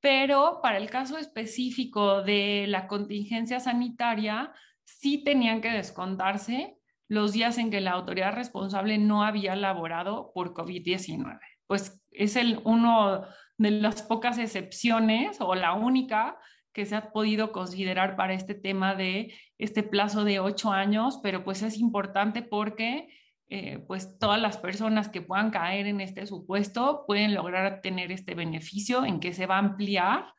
[0.01, 4.53] pero para el caso específico de la contingencia sanitaria,
[4.85, 6.77] sí tenían que descontarse
[7.09, 11.39] los días en que la autoridad responsable no había laborado por COVID-19.
[11.67, 13.25] Pues es el uno
[13.61, 16.39] de las pocas excepciones o la única
[16.73, 21.45] que se ha podido considerar para este tema de este plazo de ocho años, pero
[21.45, 23.09] pues es importante porque
[23.51, 28.35] eh, pues todas las personas que puedan caer en este supuesto pueden lograr tener este
[28.35, 30.33] beneficio en que se va a ampliar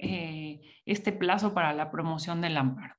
[0.00, 2.96] eh, este plazo para la promoción del amparo.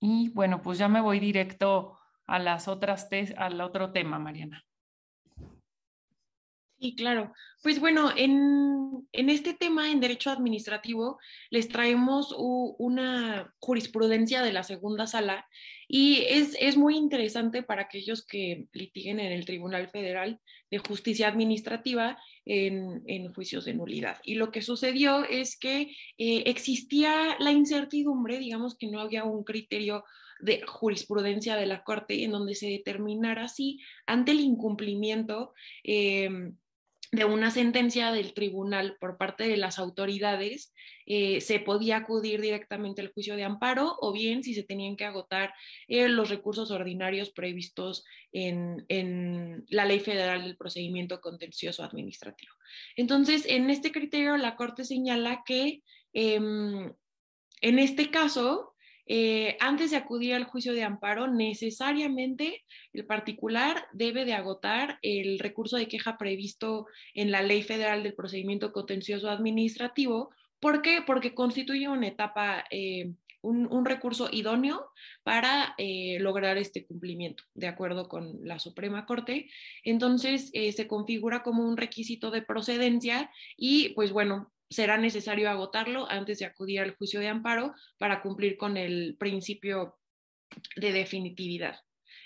[0.00, 3.06] Y bueno, pues ya me voy directo a las otras,
[3.36, 4.64] al otro tema, Mariana.
[6.80, 7.34] Sí, claro.
[7.62, 11.18] Pues bueno, en, este tema, en derecho administrativo,
[11.50, 15.46] les traemos una jurisprudencia de la segunda sala
[15.86, 22.16] y es, muy interesante para aquellos que litiguen en el Tribunal Federal de Justicia Administrativa
[22.46, 24.16] en, juicios de nulidad.
[24.24, 29.44] Y lo que sucedió es que eh, existía la incertidumbre, digamos que no había un
[29.44, 30.04] criterio
[30.40, 35.52] de jurisprudencia de la Corte en donde se determinara si ante el incumplimiento
[35.84, 36.56] em,
[37.12, 40.72] de una sentencia del tribunal por parte de las autoridades,
[41.06, 45.04] eh, se podía acudir directamente al juicio de amparo o bien si se tenían que
[45.04, 45.52] agotar
[45.88, 52.52] eh, los recursos ordinarios previstos en, en, la Ley Federal del Procedimiento Contencioso Administrativo.
[52.94, 55.82] Entonces, en este criterio, la Corte señala que
[56.12, 56.92] em,
[57.60, 58.74] en este caso,
[59.06, 65.38] eh, antes de acudir al juicio de amparo, necesariamente el particular debe de agotar el
[65.38, 70.30] recurso de queja previsto en la Ley Federal del Procedimiento Contencioso Administrativo.
[70.60, 71.02] ¿Por qué?
[71.06, 74.90] Porque constituye una etapa, eh, un, recurso idóneo
[75.22, 79.48] para eh, lograr este cumplimiento, de acuerdo con la Suprema Corte.
[79.82, 86.38] Entonces, se configura como un requisito de procedencia y, pues bueno, será necesario agotarlo antes
[86.38, 89.98] de acudir al juicio de amparo para cumplir con el principio
[90.76, 91.80] de definitividad.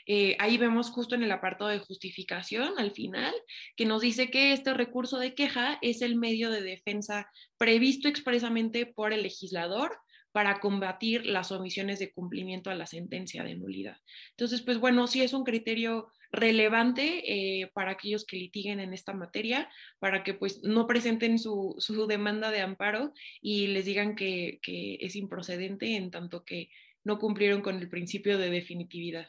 [0.06, 3.32] Eh, ahí vemos justo en el apartado de justificación al final
[3.74, 8.84] que nos dice que este recurso de queja es el medio de defensa previsto expresamente
[8.84, 9.98] por el legislador
[10.34, 13.98] para combatir las omisiones de cumplimiento a la sentencia de nulidad.
[14.30, 17.22] Entonces, pues bueno, sí es un criterio relevante
[17.60, 19.70] eh, para aquellos que litiguen en esta materia,
[20.00, 21.76] para que pues no presenten su,
[22.08, 26.68] demanda de amparo y les digan que, que es improcedente en tanto que
[27.04, 29.28] no cumplieron con el principio de definitividad.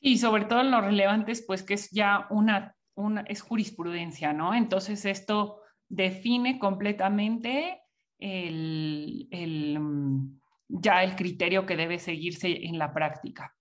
[0.00, 4.34] Y sobre todo en lo relevante es pues que es ya una, una es jurisprudencia,
[4.34, 4.52] ¿no?
[4.54, 5.62] Entonces esto
[5.94, 7.80] define completamente
[8.18, 13.54] el, mm, ya el criterio que debe seguirse en la práctica.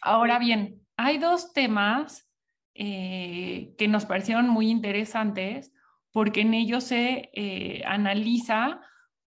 [0.00, 2.30] Ahora bien, hay dos temas
[2.74, 5.72] eh, que nos parecieron muy interesantes
[6.12, 8.80] porque en ellos se eh, analiza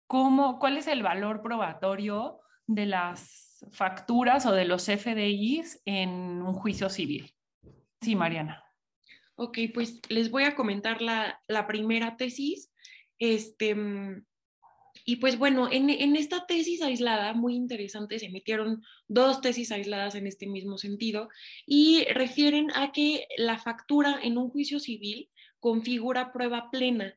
[0.06, 6.52] cómo, cuál es el valor probatorio de las facturas o de los FDIs en un
[6.52, 7.34] juicio civil.
[8.02, 8.67] Sí, Mariana.
[9.40, 12.72] Ok, pues les voy a comentar la, primera tesis.
[13.20, 14.26] Este, mm,
[15.04, 20.16] y pues bueno, en, en, esta tesis aislada, muy interesante, se emitieron dos tesis aisladas
[20.16, 21.28] en este mismo sentido
[21.66, 25.30] y refieren a que la factura en un juicio civil
[25.60, 27.16] configura prueba plena.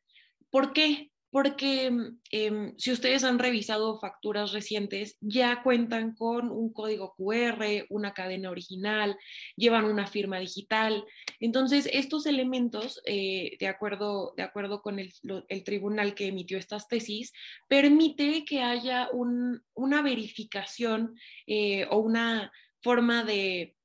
[0.52, 1.11] ¿Por qué?
[1.32, 1.92] Porque
[2.32, 8.52] em, si ustedes han revisado facturas recientes, ya cuentan con un código QR, una cadena
[8.52, 9.18] original,
[9.56, 11.06] llevan una firma digital.
[11.40, 15.14] Entonces, estos elementos, eh, de, acuerdo, de acuerdo con el,
[15.64, 17.32] tribunal que emitió estas tesis,
[17.68, 21.16] permite que haya una verificación
[21.48, 22.52] eh, o una
[22.82, 23.76] forma de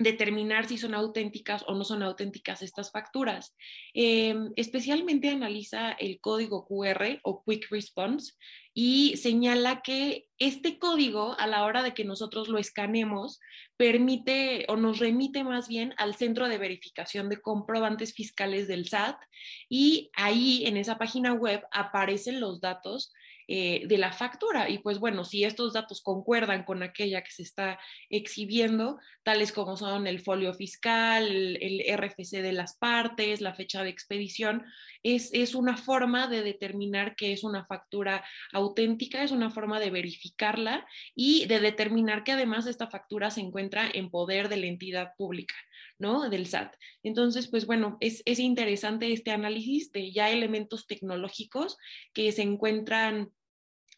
[0.00, 3.54] determinar si son auténticas o no son auténticas estas facturas.
[3.92, 8.32] Em, especialmente analiza el código QR o Quick Response
[8.72, 13.40] y señala que este código, a la hora de que nosotros lo escanemos,
[13.76, 19.20] permite o nos remite más bien al centro de verificación de comprobantes fiscales del SAT
[19.68, 23.12] y ahí en esa página web aparecen los datos
[23.52, 24.70] eh, de la factura.
[24.70, 29.76] Y pues bueno, si estos datos concuerdan con aquella que se está exhibiendo, tales como
[29.76, 31.26] son el folio fiscal,
[31.60, 34.64] el, RFC de las partes, la fecha de expedición,
[35.02, 39.90] es, es una forma de determinar que es una factura auténtica, es una forma de
[39.90, 40.86] verificarla
[41.16, 45.56] y de determinar que además esta factura se encuentra en poder de la entidad pública.
[45.98, 46.30] ¿no?
[46.30, 46.76] Del SAT.
[47.02, 51.76] Entonces, pues bueno, es, es, interesante este análisis de ya elementos tecnológicos
[52.14, 53.30] que se encuentran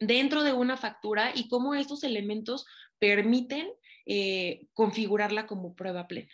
[0.07, 2.67] dentro de una factura y cómo estos elementos
[2.99, 3.69] permiten
[4.07, 6.33] eh, configurarla como prueba plena.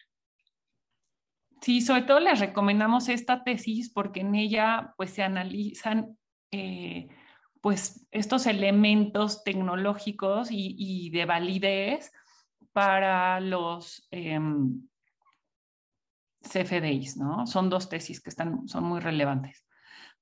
[1.61, 6.17] Sí, sobre todo les recomendamos esta tesis porque en ella pues se analizan
[6.51, 7.09] eh,
[7.61, 12.13] pues estos elementos tecnológicos y, de validez
[12.73, 14.89] para los em,
[16.41, 17.47] CFDIs, ¿no?
[17.47, 19.67] Son dos tesis que están, son muy relevantes.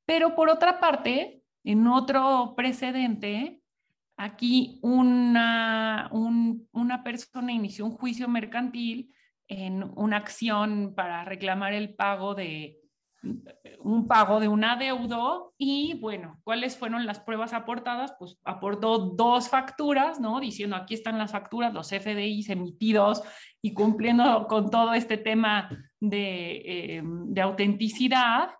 [0.07, 3.61] Pero por otra parte, en otro precedente,
[4.17, 9.13] aquí una, una persona inició un juicio mercantil
[9.49, 12.79] en una acción para reclamar el pago de
[13.81, 18.15] un pago de un adeudo y bueno, ¿cuáles fueron las pruebas aportadas?
[18.17, 20.39] Pues aportó dos facturas, ¿no?
[20.39, 23.25] Diciendo aquí están las facturas, los FDIs emitidos
[23.61, 28.51] y cumpliendo con todo este tema de, eh, de autenticidad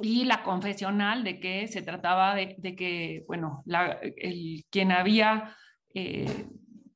[0.00, 3.62] y la confesional de que se trataba de, que, bueno,
[4.16, 5.56] el, quien había
[5.94, 6.46] eh,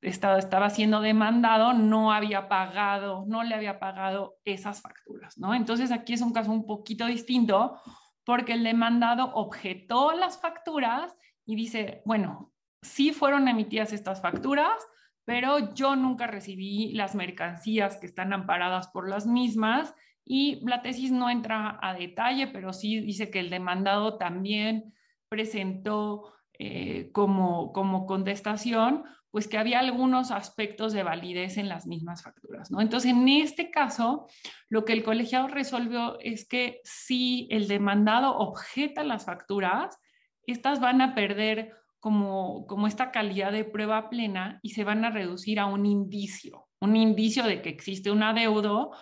[0.01, 5.55] estado, estaba siendo demandado no había pagado, no le había pagado esas facturas, ¿no?
[5.55, 7.81] Entonces aquí es un caso un poquito distinto
[8.25, 11.15] porque el demandado objetó las facturas
[11.47, 14.77] y dice, bueno, sí fueron emitidas estas facturas,
[15.25, 19.95] pero yo nunca recibí las mercancías que están amparadas por las mismas
[20.29, 24.93] y la tesis no entra a detalle, pero sí dice que el demandado también
[25.31, 32.23] presentó eh, como, como contestación, pues que había algunos aspectos de validez en las mismas
[32.23, 32.83] facturas, ¿no?
[32.83, 34.27] Entonces, en este caso,
[34.69, 39.99] lo que el colegiado resolvió es que si el demandado objeta las facturas,
[40.47, 45.11] estas van a perder como, como esta calidad de prueba plena y se van a
[45.11, 48.93] reducir a un indicio, un indicio de que existe un adeudo,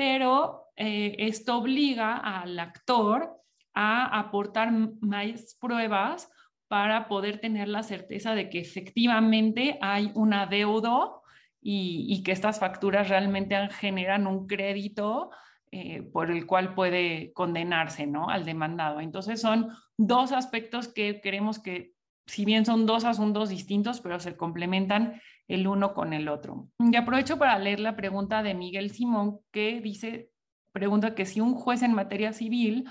[0.00, 3.36] pero eh, esto obliga al actor
[3.74, 4.72] a aportar
[5.02, 6.30] más pruebas
[6.68, 11.20] para poder tener la certeza de que efectivamente hay un adeudo
[11.60, 15.28] y, que estas facturas realmente generan un crédito
[15.70, 18.30] eh, por el cual puede condenarse ¿no?
[18.30, 19.00] al demandado.
[19.00, 21.92] Entonces son dos aspectos que queremos que
[22.24, 25.20] si bien son dos asuntos distintos, pero se complementan
[25.50, 26.68] el uno con el otro.
[26.78, 30.30] Y aprovecho para leer la pregunta de Miguel Simón, que dice,
[30.72, 32.88] pregunta que si un juez en materia civil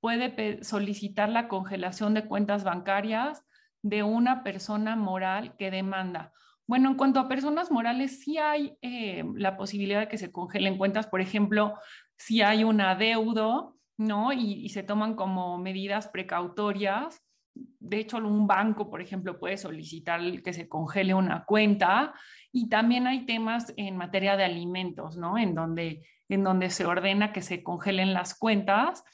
[0.00, 3.44] puede solicitar la congelación de cuentas bancarias
[3.82, 6.32] de una persona moral que demanda.
[6.66, 10.78] Bueno, en cuanto a personas morales, sí hay eh, la posibilidad de que se congelen
[10.78, 11.74] cuentas, por ejemplo,
[12.16, 14.32] si hay un adeudo, ¿no?
[14.32, 17.22] y se toman como medidas precautorias
[17.54, 22.12] de hecho, un banco, por ejemplo, puede solicitar que se congele una cuenta
[22.52, 25.38] y también hay temas en materia de alimentos, ¿no?
[25.38, 29.04] En donde, en donde se ordena que se congelen las cuentas.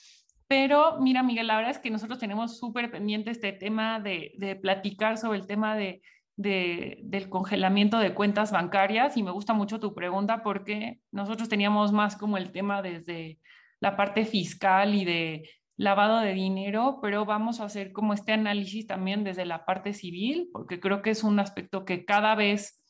[0.49, 5.17] Pero mira, Miguel, la verdad es que nosotros tenemos súper pendiente este tema de, platicar
[5.17, 6.03] sobre el tema de,
[6.37, 12.17] del congelamiento de cuentas bancarias y me gusta mucho tu pregunta porque nosotros teníamos más
[12.17, 13.39] como el tema desde
[13.81, 18.87] la parte fiscal y de lavado de dinero, pero vamos a hacer como este análisis
[18.87, 22.83] también desde la parte civil, porque creo que es un aspecto que cada vez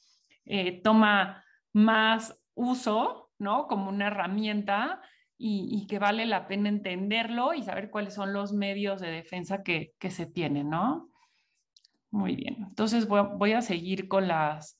[0.44, 3.66] eh, toma más uso, ¿no?
[3.66, 5.00] Como una herramienta
[5.36, 9.92] y, que vale la pena entenderlo y saber cuáles son los medios de defensa que,
[10.08, 11.10] se tienen, ¿no?
[12.10, 14.78] Muy bien, entonces voy, voy a seguir con las,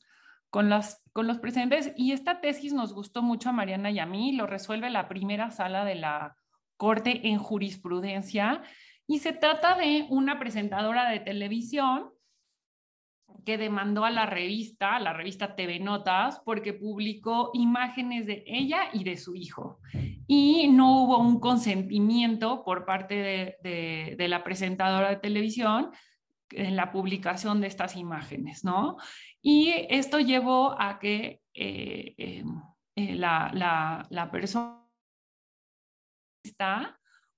[0.48, 4.06] con, las, con los precedentes y esta tesis nos gustó mucho a Mariana y a
[4.06, 6.36] mí, lo resuelve la primera sala de la
[6.76, 8.62] corte en jurisprudencia
[9.06, 12.10] y se trata de una presentadora de televisión
[13.44, 19.04] que demandó a la revista, la revista TV Notas, porque publicó imágenes de ella y
[19.04, 19.78] de su hijo.
[20.26, 25.90] Y no hubo un consentimiento por parte de, la presentadora de televisión
[26.50, 28.96] en la publicación de estas imágenes, ¿no?
[29.40, 32.44] Y esto llevó a que eh, eh,
[32.96, 34.85] eh, la persona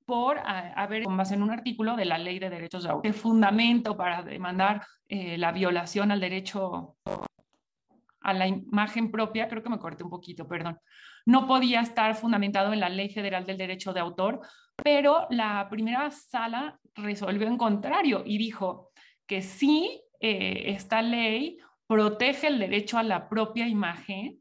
[0.04, 3.96] por haber, con base en un artículo de la Ley de Derechos de Autor, fundamento
[3.96, 6.96] para demandar eh, la violación al derecho
[8.22, 10.78] a la imagen propia, creo que me corté un poquito, perdón,
[11.26, 14.40] no podía estar fundamentado en la Ley Federal del Derecho de Autor,
[14.82, 18.92] pero la primera sala resolvió en contrario y dijo
[19.26, 24.40] que sí, eh, esta ley protege el derecho a la propia imagen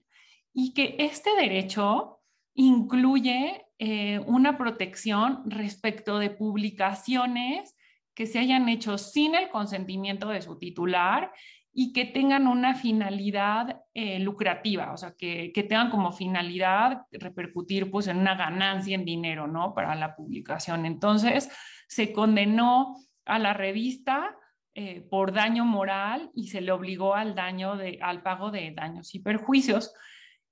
[0.54, 2.22] y que este derecho
[2.56, 7.76] incluye eh, una protección respecto de publicaciones
[8.16, 11.32] que se hayan hecho sin el consentimiento de su titular
[11.72, 18.08] y que tengan una finalidad eh, lucrativa, o sea, que, tengan como finalidad repercutir pues
[18.08, 19.76] en una ganancia en dinero, ¿no?
[19.76, 20.88] Para la publicación.
[20.88, 21.52] Entonces,
[21.88, 24.36] se condenó a la revista
[24.74, 29.14] eh, por daño moral y se le obligó al, daño de, al pago de daños
[29.14, 29.94] y perjuicios.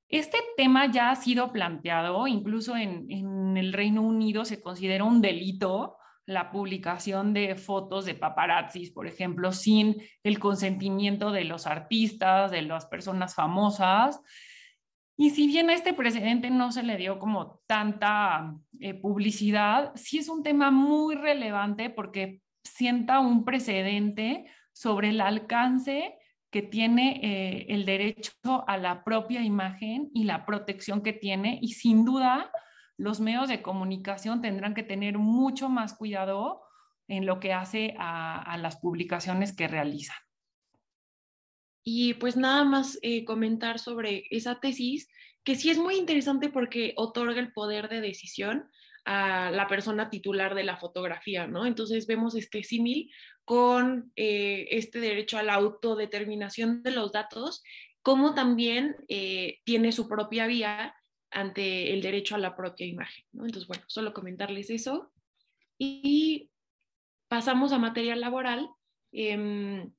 [0.08, 5.98] Este tema ya ha sido planteado, incluso en, el Reino Unido se considera un delito
[6.28, 12.64] la publicación de fotos de paparazzis, por ejemplo, sin el consentimiento de los artistas, de
[12.64, 14.22] las personas famosas.
[15.18, 20.18] Y si bien a este precedente no se le dio como tanta eh, publicidad, sí
[20.18, 26.18] es un tema muy relevante porque sienta un precedente sobre el alcance
[26.56, 28.32] que tiene eh, el derecho
[28.66, 32.50] a la propia imagen y la protección que tiene y sin duda
[32.96, 36.62] los medios de comunicación tendrán que tener mucho más cuidado
[37.10, 40.16] en lo que hace a, las publicaciones que realizan.
[41.84, 45.10] Y pues nada más eh, comentar sobre esa tesis,
[45.44, 48.70] que sí es muy interesante porque otorga el poder de decisión
[49.04, 51.66] a la persona titular de la fotografía, ¿no?
[51.66, 53.12] Entonces vemos este símil
[53.46, 57.64] con eh, este derecho a la autodeterminación de los datos,
[58.02, 60.96] como también eh, tiene su propia vía
[61.32, 63.24] ante el derecho a la propia imagen.
[63.32, 63.46] ¿no?
[63.46, 65.12] Entonces, bueno, solo comentarles eso.
[65.78, 66.50] Y
[67.28, 68.70] pasamos a materia laboral.
[69.12, 69.92] Em,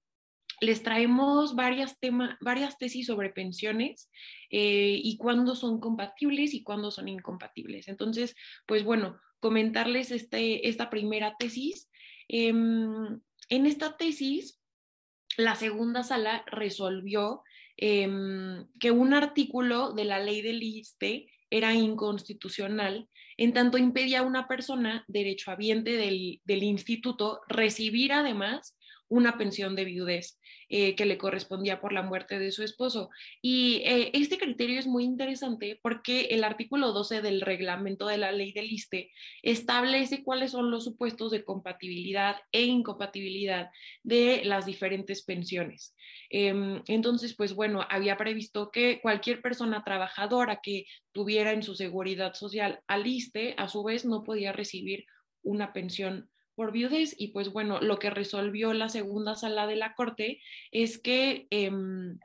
[0.61, 1.99] les traemos varias,
[2.41, 4.11] varias tesis sobre pensiones
[4.51, 7.89] eh, y cuándo son compatibles y cuándo son incompatibles.
[7.89, 8.35] Entonces,
[8.67, 11.91] pues bueno, comentarles este, esta primera tesis.
[12.29, 14.61] Em, en esta tesis,
[15.37, 17.43] la segunda sala resolvió
[17.77, 24.27] em, que un artículo de la ley del ISTE era inconstitucional, en tanto impedía a
[24.27, 28.76] una persona derechohabiente del, del instituto recibir además
[29.09, 30.39] una pensión de viudez.
[30.69, 33.09] Eh, que le correspondía por la muerte de su esposo.
[33.41, 38.33] Y eh, este criterio es muy interesante porque el artículo 12 del reglamento de la
[38.33, 43.71] ley del ISTE establece cuáles son los supuestos de compatibilidad e incompatibilidad
[44.03, 45.95] de las diferentes pensiones.
[46.31, 52.35] Em, entonces, pues bueno, había previsto que cualquier persona trabajadora que tuviera en su seguridad
[52.35, 55.07] social al ISTE, a su vez, no podía recibir
[55.45, 59.95] una pensión por viudez y pues bueno, lo que resolvió la segunda sala de la
[59.95, 60.41] Corte
[60.73, 62.19] es que em,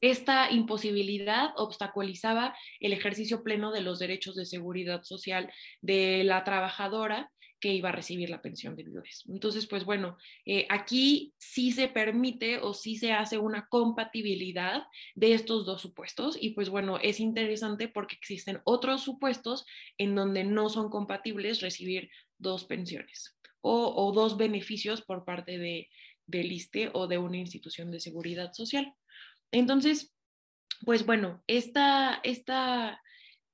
[0.00, 7.30] esta imposibilidad obstaculizaba el ejercicio pleno de los derechos de seguridad social de la trabajadora
[7.60, 9.24] que iba a recibir la pensión de viudez.
[9.28, 14.84] Entonces, pues bueno, eh, aquí sí se permite o sí se hace una compatibilidad
[15.14, 19.64] de estos dos supuestos y pues bueno, es interesante porque existen otros supuestos
[19.96, 23.35] en donde no son compatibles recibir dos pensiones
[23.68, 25.88] o, dos beneficios por parte de,
[26.26, 28.94] del ISTE o de una institución de seguridad social.
[29.50, 30.14] Entonces,
[30.84, 33.00] pues bueno, esta, esta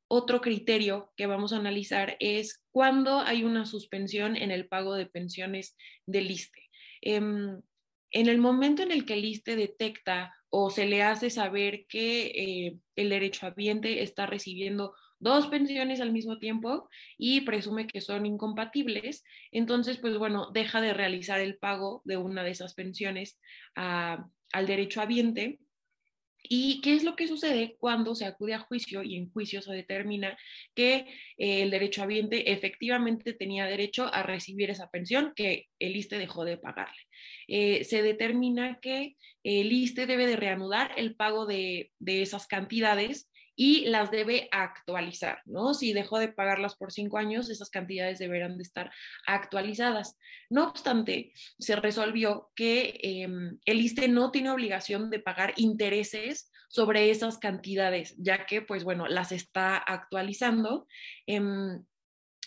[0.08, 5.06] otro criterio que vamos a analizar es cuando hay una suspensión en el pago de
[5.06, 6.68] pensiones del ISTE.
[7.00, 7.62] Em,
[8.10, 12.26] en el momento en el que el ISTE detecta o se le hace saber que
[12.26, 19.24] eh, el derechohabiente está recibiendo dos pensiones al mismo tiempo y presume que son incompatibles,
[19.52, 23.38] entonces, pues bueno, deja de realizar el pago de una de esas pensiones
[23.74, 25.60] al derechohabiente.
[26.44, 29.72] ¿Y qué es lo que sucede cuando se acude a juicio y en juicio se
[29.72, 30.36] determina
[30.74, 31.06] que
[31.38, 36.56] eh, el derechohabiente efectivamente tenía derecho a recibir esa pensión que el ISTE dejó de
[36.56, 37.00] pagarle?
[37.46, 39.14] Eh, se determina que
[39.44, 45.40] el ISTE debe de reanudar el pago de, de esas cantidades y las debe actualizar,
[45.44, 45.74] ¿no?
[45.74, 48.90] Si dejó de pagarlas por cinco años, esas cantidades deberán de estar
[49.26, 50.16] actualizadas.
[50.50, 57.10] No obstante, se resolvió que em, el ISTE no tiene obligación de pagar intereses sobre
[57.10, 60.86] esas cantidades, ya que, pues bueno, las está actualizando.
[61.26, 61.84] Em,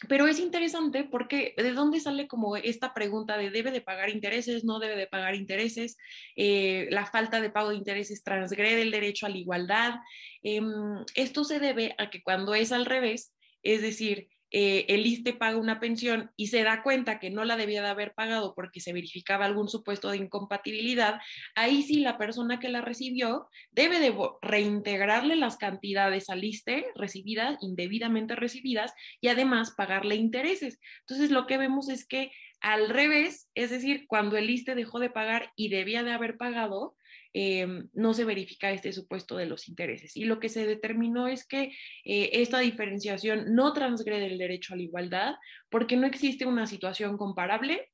[0.08, 4.64] pero es interesante porque de dónde sale como esta pregunta de debe de pagar intereses,
[4.64, 5.98] no debe de pagar intereses,
[6.36, 9.96] eh, la falta de pago de intereses transgrede el derecho a la igualdad.
[10.44, 13.34] Em, esto se debe a que cuando es al revés,
[13.64, 17.58] es decir, eh, el ISTE paga una pensión y se da cuenta que no la
[17.58, 21.20] debía de haber pagado porque se verificaba algún supuesto de incompatibilidad,
[21.56, 27.58] ahí sí la persona que la recibió debe de reintegrarle las cantidades al ISTE recibidas,
[27.62, 30.80] indebidamente recibidas, y además pagarle intereses.
[31.02, 32.32] Entonces lo que vemos es que
[32.66, 36.96] al revés, es decir, cuando el ISTE dejó de pagar y debía de haber pagado,
[37.38, 40.16] Em, no se verifica este supuesto de los intereses.
[40.16, 41.74] Y lo que se determinó es que
[42.06, 45.34] eh, esta diferenciación no transgrede el derecho a la igualdad
[45.70, 47.92] porque no existe una situación comparable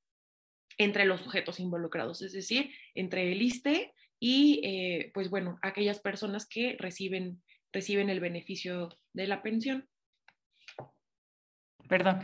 [0.78, 6.48] entre los sujetos involucrados, es decir, entre el ISTE y, eh, pues bueno, aquellas personas
[6.48, 7.42] que reciben,
[7.74, 9.90] reciben el beneficio de la pensión.
[11.92, 12.22] Perdón.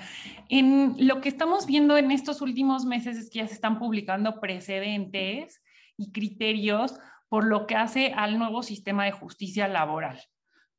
[0.47, 4.39] En lo que estamos viendo en estos últimos meses es que ya se están publicando
[4.39, 5.61] precedentes
[5.97, 6.97] y criterios
[7.27, 10.23] por lo que hace al nuevo sistema de justicia laboral,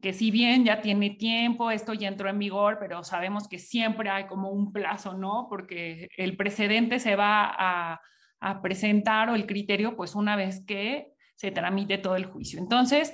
[0.01, 4.09] que si bien ya tiene tiempo, esto ya entró en vigor, pero sabemos que siempre
[4.09, 5.49] hay como un plazo, ¿no?
[5.51, 8.01] Porque el precedente se va a,
[8.63, 12.59] presentar o el criterio, pues una vez que se tramite todo el juicio.
[12.59, 13.13] Entonces,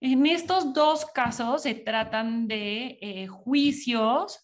[0.00, 4.40] en estos dos casos se tratan de eh, juicios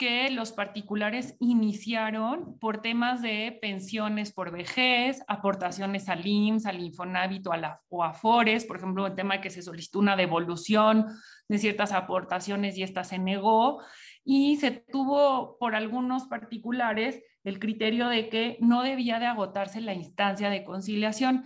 [0.00, 7.46] que los particulares iniciaron por temas de pensiones por vejez, aportaciones al IMSS, al Infonavit
[7.46, 10.16] o a, la, o a Afores, por ejemplo, el tema de que se solicitó una
[10.16, 11.04] devolución
[11.48, 13.82] de ciertas aportaciones y esta se negó,
[14.24, 19.92] y se tuvo por algunos particulares el criterio de que no debía de agotarse la
[19.92, 21.44] instancia de conciliación.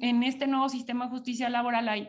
[0.00, 2.08] En este nuevo sistema de justicia laboral hay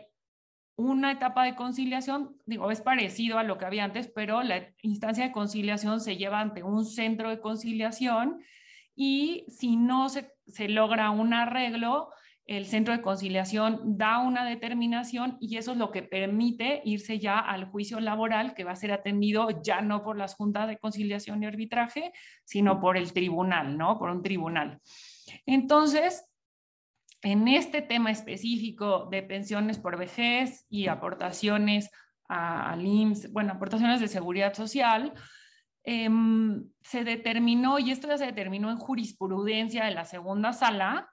[0.76, 5.24] una etapa de conciliación, digo, es parecido a lo que había antes, pero la instancia
[5.24, 8.42] de conciliación se lleva ante un centro de conciliación
[8.94, 12.10] y si no se, se logra un arreglo,
[12.46, 17.38] el centro de conciliación da una determinación y eso es lo que permite irse ya
[17.38, 21.42] al juicio laboral que va a ser atendido ya no por las juntas de conciliación
[21.42, 22.12] y arbitraje,
[22.44, 23.98] sino por el tribunal, ¿no?
[23.98, 24.80] Por un tribunal.
[25.46, 26.24] Entonces,
[27.22, 31.90] en este tema específico de pensiones por vejez y aportaciones
[32.28, 35.12] al IMSS, bueno, aportaciones de seguridad social,
[35.84, 41.10] em, se determinó, y esto ya se determinó en jurisprudencia de la segunda sala,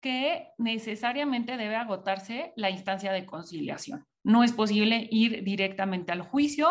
[0.00, 4.06] que necesariamente debe agotarse la instancia de conciliación.
[4.22, 6.68] No es posible ir directamente al juicio.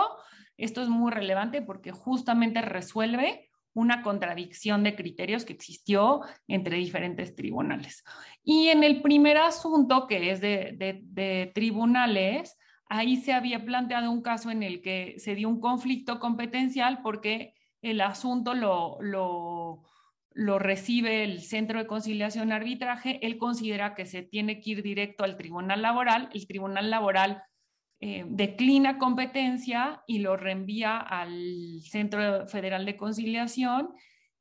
[0.56, 3.47] Esto es muy relevante porque justamente resuelve
[3.78, 8.04] una contradicción de criterios que existió entre diferentes tribunales.
[8.44, 12.58] Y en el primer asunto, que es de, tribunales,
[12.90, 17.54] ahí se había planteado un caso en el que se dio un conflicto competencial porque
[17.84, 19.84] el asunto lo,
[20.34, 25.38] recibe el Centro de Conciliación Arbitraje, él considera que se tiene que ir directo al
[25.38, 27.44] Tribunal Laboral, el Tribunal Laboral
[28.00, 33.90] eh, declina competencia y lo reenvía al Centro Federal de Conciliación.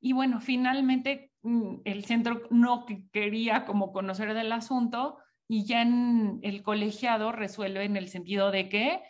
[0.01, 6.39] Y bueno, finalmente mm, el centro no quería como conocer del asunto y ya en
[6.43, 9.01] el colegiado resuelve en el sentido de que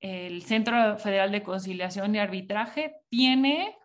[0.00, 3.76] el Centro Federal de Conciliación y Arbitraje tiene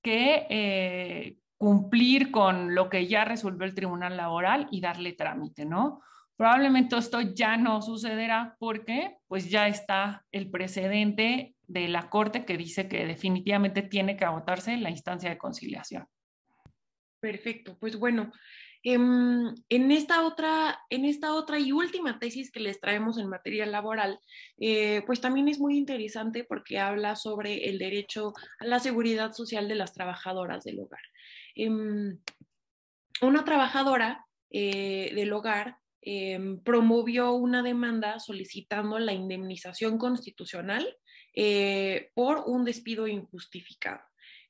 [0.00, 6.02] que eh, cumplir con lo que ya resolvió el Tribunal Laboral y darle trámite, ¿no?
[6.36, 12.58] Probablemente esto ya no sucederá porque pues ya está el precedente de la Corte que
[12.58, 16.06] dice que definitivamente tiene que agotarse la instancia de conciliación.
[17.20, 18.30] Perfecto, pues bueno,
[18.82, 23.64] em, en, esta otra, en esta otra y última tesis que les traemos en materia
[23.64, 24.20] laboral,
[24.58, 29.68] eh, pues también es muy interesante porque habla sobre el derecho a la seguridad social
[29.68, 31.00] de las trabajadoras del hogar.
[31.54, 32.18] Em,
[33.22, 35.78] una trabajadora eh, del hogar
[36.08, 40.96] Em, promovió una demanda solicitando la indemnización constitucional
[41.34, 44.02] eh, por un despido injustificado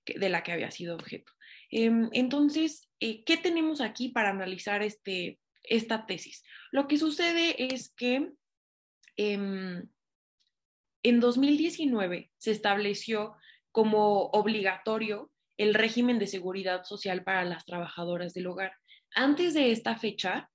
[0.05, 1.33] de la que había sido objeto.
[1.71, 6.45] Em, entonces, eh, ¿qué tenemos aquí para analizar este, esta tesis?
[6.73, 8.33] Lo que sucede es que
[9.17, 9.89] em,
[11.03, 13.35] en 2019 se estableció
[13.73, 18.75] como obligatorio el régimen de seguridad social para las trabajadoras del hogar.
[19.15, 20.51] Antes de esta fecha,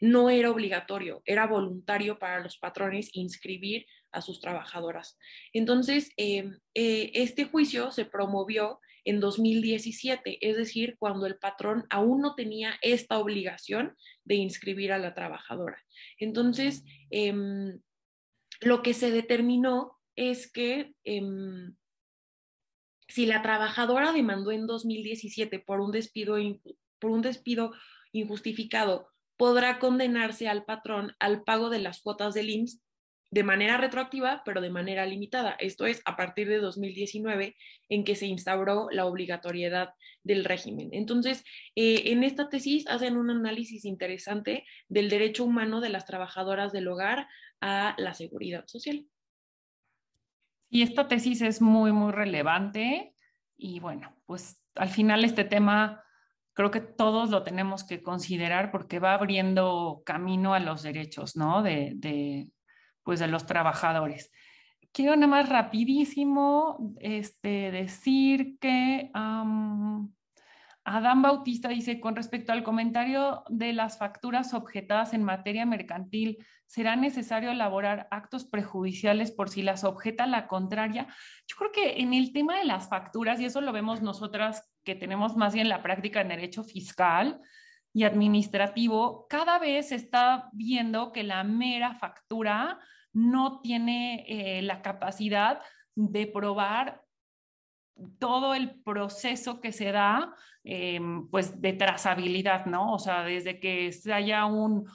[0.00, 5.18] no era obligatorio, era voluntario para los patrones inscribir a sus trabajadoras.
[5.52, 12.20] Entonces, em, eh, este juicio se promovió en 2017, es decir, cuando el patrón aún
[12.20, 15.82] no tenía esta obligación de inscribir a la trabajadora.
[16.18, 17.80] Entonces, em,
[18.60, 21.74] lo que se determinó es que em,
[23.08, 26.36] si la trabajadora demandó en 2017 por un despido,
[26.98, 27.72] por un despido
[28.12, 29.09] injustificado
[29.40, 32.82] podrá condenarse al patrón al pago de las cuotas del IMSS
[33.30, 35.56] de manera retroactiva, pero de manera limitada.
[35.58, 37.56] Esto es a partir de 2019
[37.88, 40.90] en que se instauró la obligatoriedad del régimen.
[40.92, 41.42] Entonces,
[41.74, 46.88] eh, en esta tesis hacen un análisis interesante del derecho humano de las trabajadoras del
[46.88, 47.26] hogar
[47.62, 49.06] a la seguridad social.
[50.68, 53.14] Y esta tesis es muy, muy relevante
[53.56, 56.04] y bueno, pues al final este tema
[56.60, 61.62] creo que todos lo tenemos que considerar porque va abriendo camino a los derechos, ¿no?
[61.62, 62.50] De,
[63.02, 64.30] pues de los trabajadores.
[64.92, 70.12] Quiero nada más rapidísimo este, decir que Adán
[71.22, 77.50] Bautista dice, con respecto al comentario de las facturas objetadas en materia mercantil, ¿será necesario
[77.50, 81.08] elaborar actos prejudiciales por si las objeta la contraria?
[81.48, 84.94] Yo creo que en el tema de las facturas, y eso lo vemos nosotras que
[84.94, 87.40] tenemos más bien la práctica en derecho fiscal
[87.92, 92.78] y administrativo, cada vez se está viendo que la mera factura
[93.12, 95.60] no tiene eh, la capacidad
[95.96, 97.02] de probar
[98.20, 102.92] todo el proceso que se da, em, pues de trazabilidad, ¿no?
[102.92, 104.88] O sea, desde que haya un,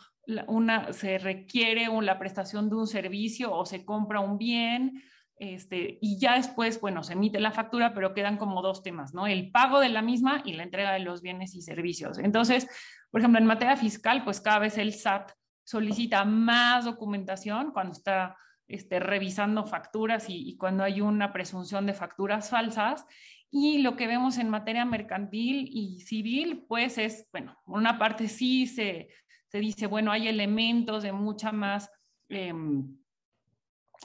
[0.47, 5.03] una, se requiere la prestación de un servicio o se compra un bien,
[5.37, 9.27] este, y ya después, bueno, se emite la factura, pero quedan como dos temas, ¿no?
[9.27, 12.17] El pago de la misma y la entrega de los bienes y servicios.
[12.19, 12.67] Entonces,
[13.11, 15.31] por ejemplo, en materia fiscal, pues cada vez el SAT
[15.63, 22.49] solicita más documentación cuando está este, revisando facturas y, cuando hay una presunción de facturas
[22.49, 23.05] falsas.
[23.51, 28.67] Y lo que vemos en materia mercantil y civil, pues es, bueno, una parte sí
[28.67, 29.09] se,
[29.55, 31.89] se dice, bueno, hay elementos de mucha más...
[32.27, 32.97] Em,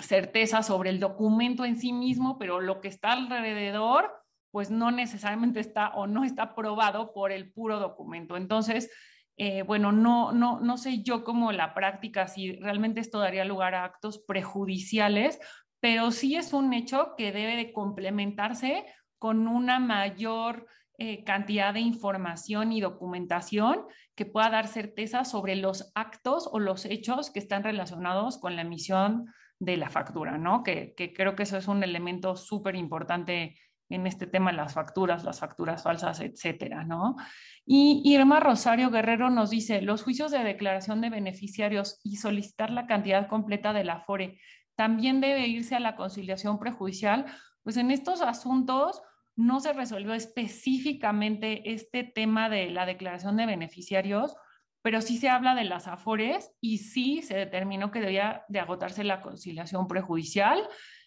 [0.03, 4.11] certeza sobre el documento en sí mismo, pero lo que está alrededor,
[4.51, 8.37] pues no necesariamente está o no está probado por el puro documento.
[8.37, 8.91] Entonces,
[9.37, 13.75] eh, bueno, no, no, no sé yo cómo la práctica, si realmente esto daría lugar
[13.75, 15.39] a actos prejudiciales,
[15.81, 18.87] pero sí es un hecho que debe de complementarse
[19.19, 20.67] con una mayor
[20.99, 23.87] eh, cantidad de información y documentación
[24.21, 28.61] que pueda dar certeza sobre los actos o los hechos que están relacionados con la
[28.61, 30.62] emisión de la factura, ¿no?
[30.62, 33.57] Que, creo que eso es un elemento súper importante
[33.89, 37.16] en este tema las facturas, las facturas falsas, etcétera, ¿no?
[37.64, 42.87] Y Irma Rosario Guerrero nos dice, los juicios de declaración de beneficiarios y solicitar la
[42.87, 44.39] cantidad completa del afore
[44.77, 47.25] también debe irse a la conciliación prejudicial,
[47.62, 49.01] pues en estos asuntos
[49.37, 54.35] no se resolvió específicamente este tema de la declaración de beneficiarios,
[54.83, 59.05] pero sí se habla de las afores y sí se determinó que debía de agotarse
[59.05, 60.66] la conciliación prejudicial.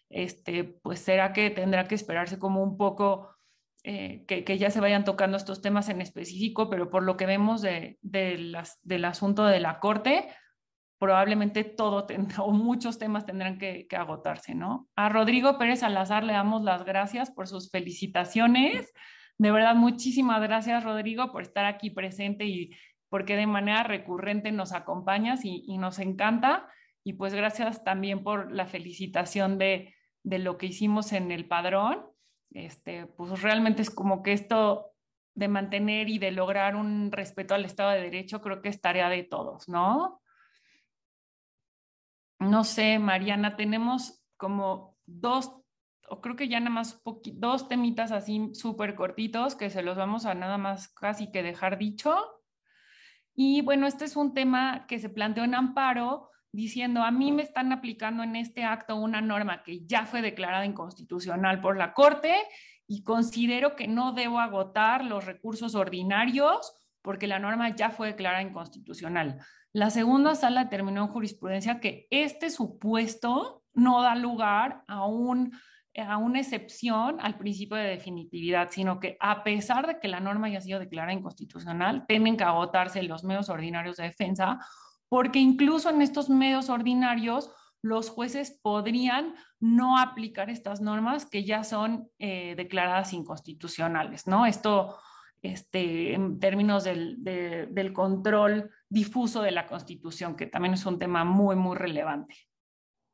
[0.10, 3.30] Este, pues será que tendrá que esperarse como un poco
[3.84, 7.62] eh, que, ya se vayan tocando estos temas en específico, pero por lo que vemos
[7.62, 10.30] del asunto de la Corte,
[11.04, 14.88] probablemente todo o muchos temas tendrán que, agotarse, ¿no?
[14.96, 18.94] A Rodrigo Pérez Salazar le damos las gracias por sus felicitaciones.
[19.38, 22.72] De verdad, muchísimas gracias, Rodrigo, por estar aquí presente y
[23.10, 26.70] porque de manera recurrente nos acompañas y, nos encanta.
[27.04, 29.94] Y pues gracias también por la felicitación de,
[30.24, 32.06] de lo que hicimos en el padrón.
[32.52, 34.94] Este, pues realmente es como que esto
[35.36, 39.10] de mantener y de lograr un respeto al Estado de Derecho, creo que es tarea
[39.10, 40.22] de todos, ¿no?
[42.44, 45.52] No sé, Mariana, tenemos como dos,
[46.10, 47.02] o creo que ya nada más
[47.34, 51.78] dos temitas así súper cortitos que se los vamos a nada más casi que dejar
[51.78, 52.16] dicho.
[53.36, 57.42] Y bueno, este es un tema que se planteó en amparo diciendo, a mí me
[57.42, 62.36] están aplicando en este acto una norma que ya fue declarada inconstitucional por la Corte
[62.86, 68.44] y considero que no debo agotar los recursos ordinarios porque la norma ya fue declarada
[68.44, 69.40] inconstitucional.
[69.74, 75.52] La segunda sala terminó en jurisprudencia que este supuesto no da lugar a, un,
[75.98, 80.46] a una excepción al principio de definitividad, sino que a pesar de que la norma
[80.46, 84.60] haya sido declarada inconstitucional, tienen que agotarse los medios ordinarios de defensa,
[85.10, 87.50] porque incluso en estos medios ordinarios
[87.82, 94.46] los jueces podrían no aplicar estas normas que ya son eh, declaradas inconstitucionales, ¿no?
[94.46, 94.98] Esto
[95.44, 101.24] este, en términos del, del, control difuso de la Constitución, que también es un tema
[101.24, 102.36] muy, muy relevante.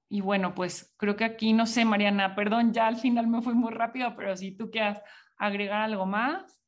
[0.09, 3.53] Y bueno, pues creo que aquí, no sé, Mariana, perdón, ya al final me fui
[3.53, 4.97] muy rápido, pero si tú quieres
[5.37, 6.59] agregar algo más.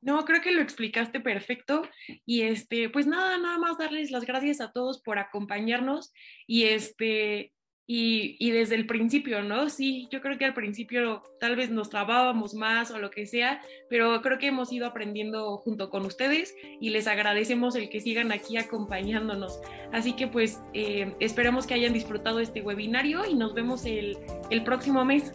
[0.00, 1.82] No, creo que lo explicaste perfecto.
[2.26, 6.12] Y este, pues nada, nada más darles las gracias a todos por acompañarnos.
[6.46, 7.52] Y este,
[7.90, 9.70] y, desde el principio, ¿no?
[9.70, 13.62] Sí, yo creo que al principio tal vez nos trabábamos más o lo que sea,
[13.88, 18.30] pero creo que hemos ido aprendiendo junto con ustedes y les agradecemos el que sigan
[18.30, 19.58] aquí acompañándonos.
[19.90, 24.18] Así que pues eh, esperamos que hayan disfrutado este webinario y nos vemos el,
[24.50, 25.32] el próximo mes.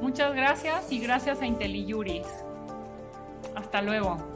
[0.00, 2.26] Muchas gracias y gracias a IntelliJuris.
[3.54, 4.27] Hasta luego.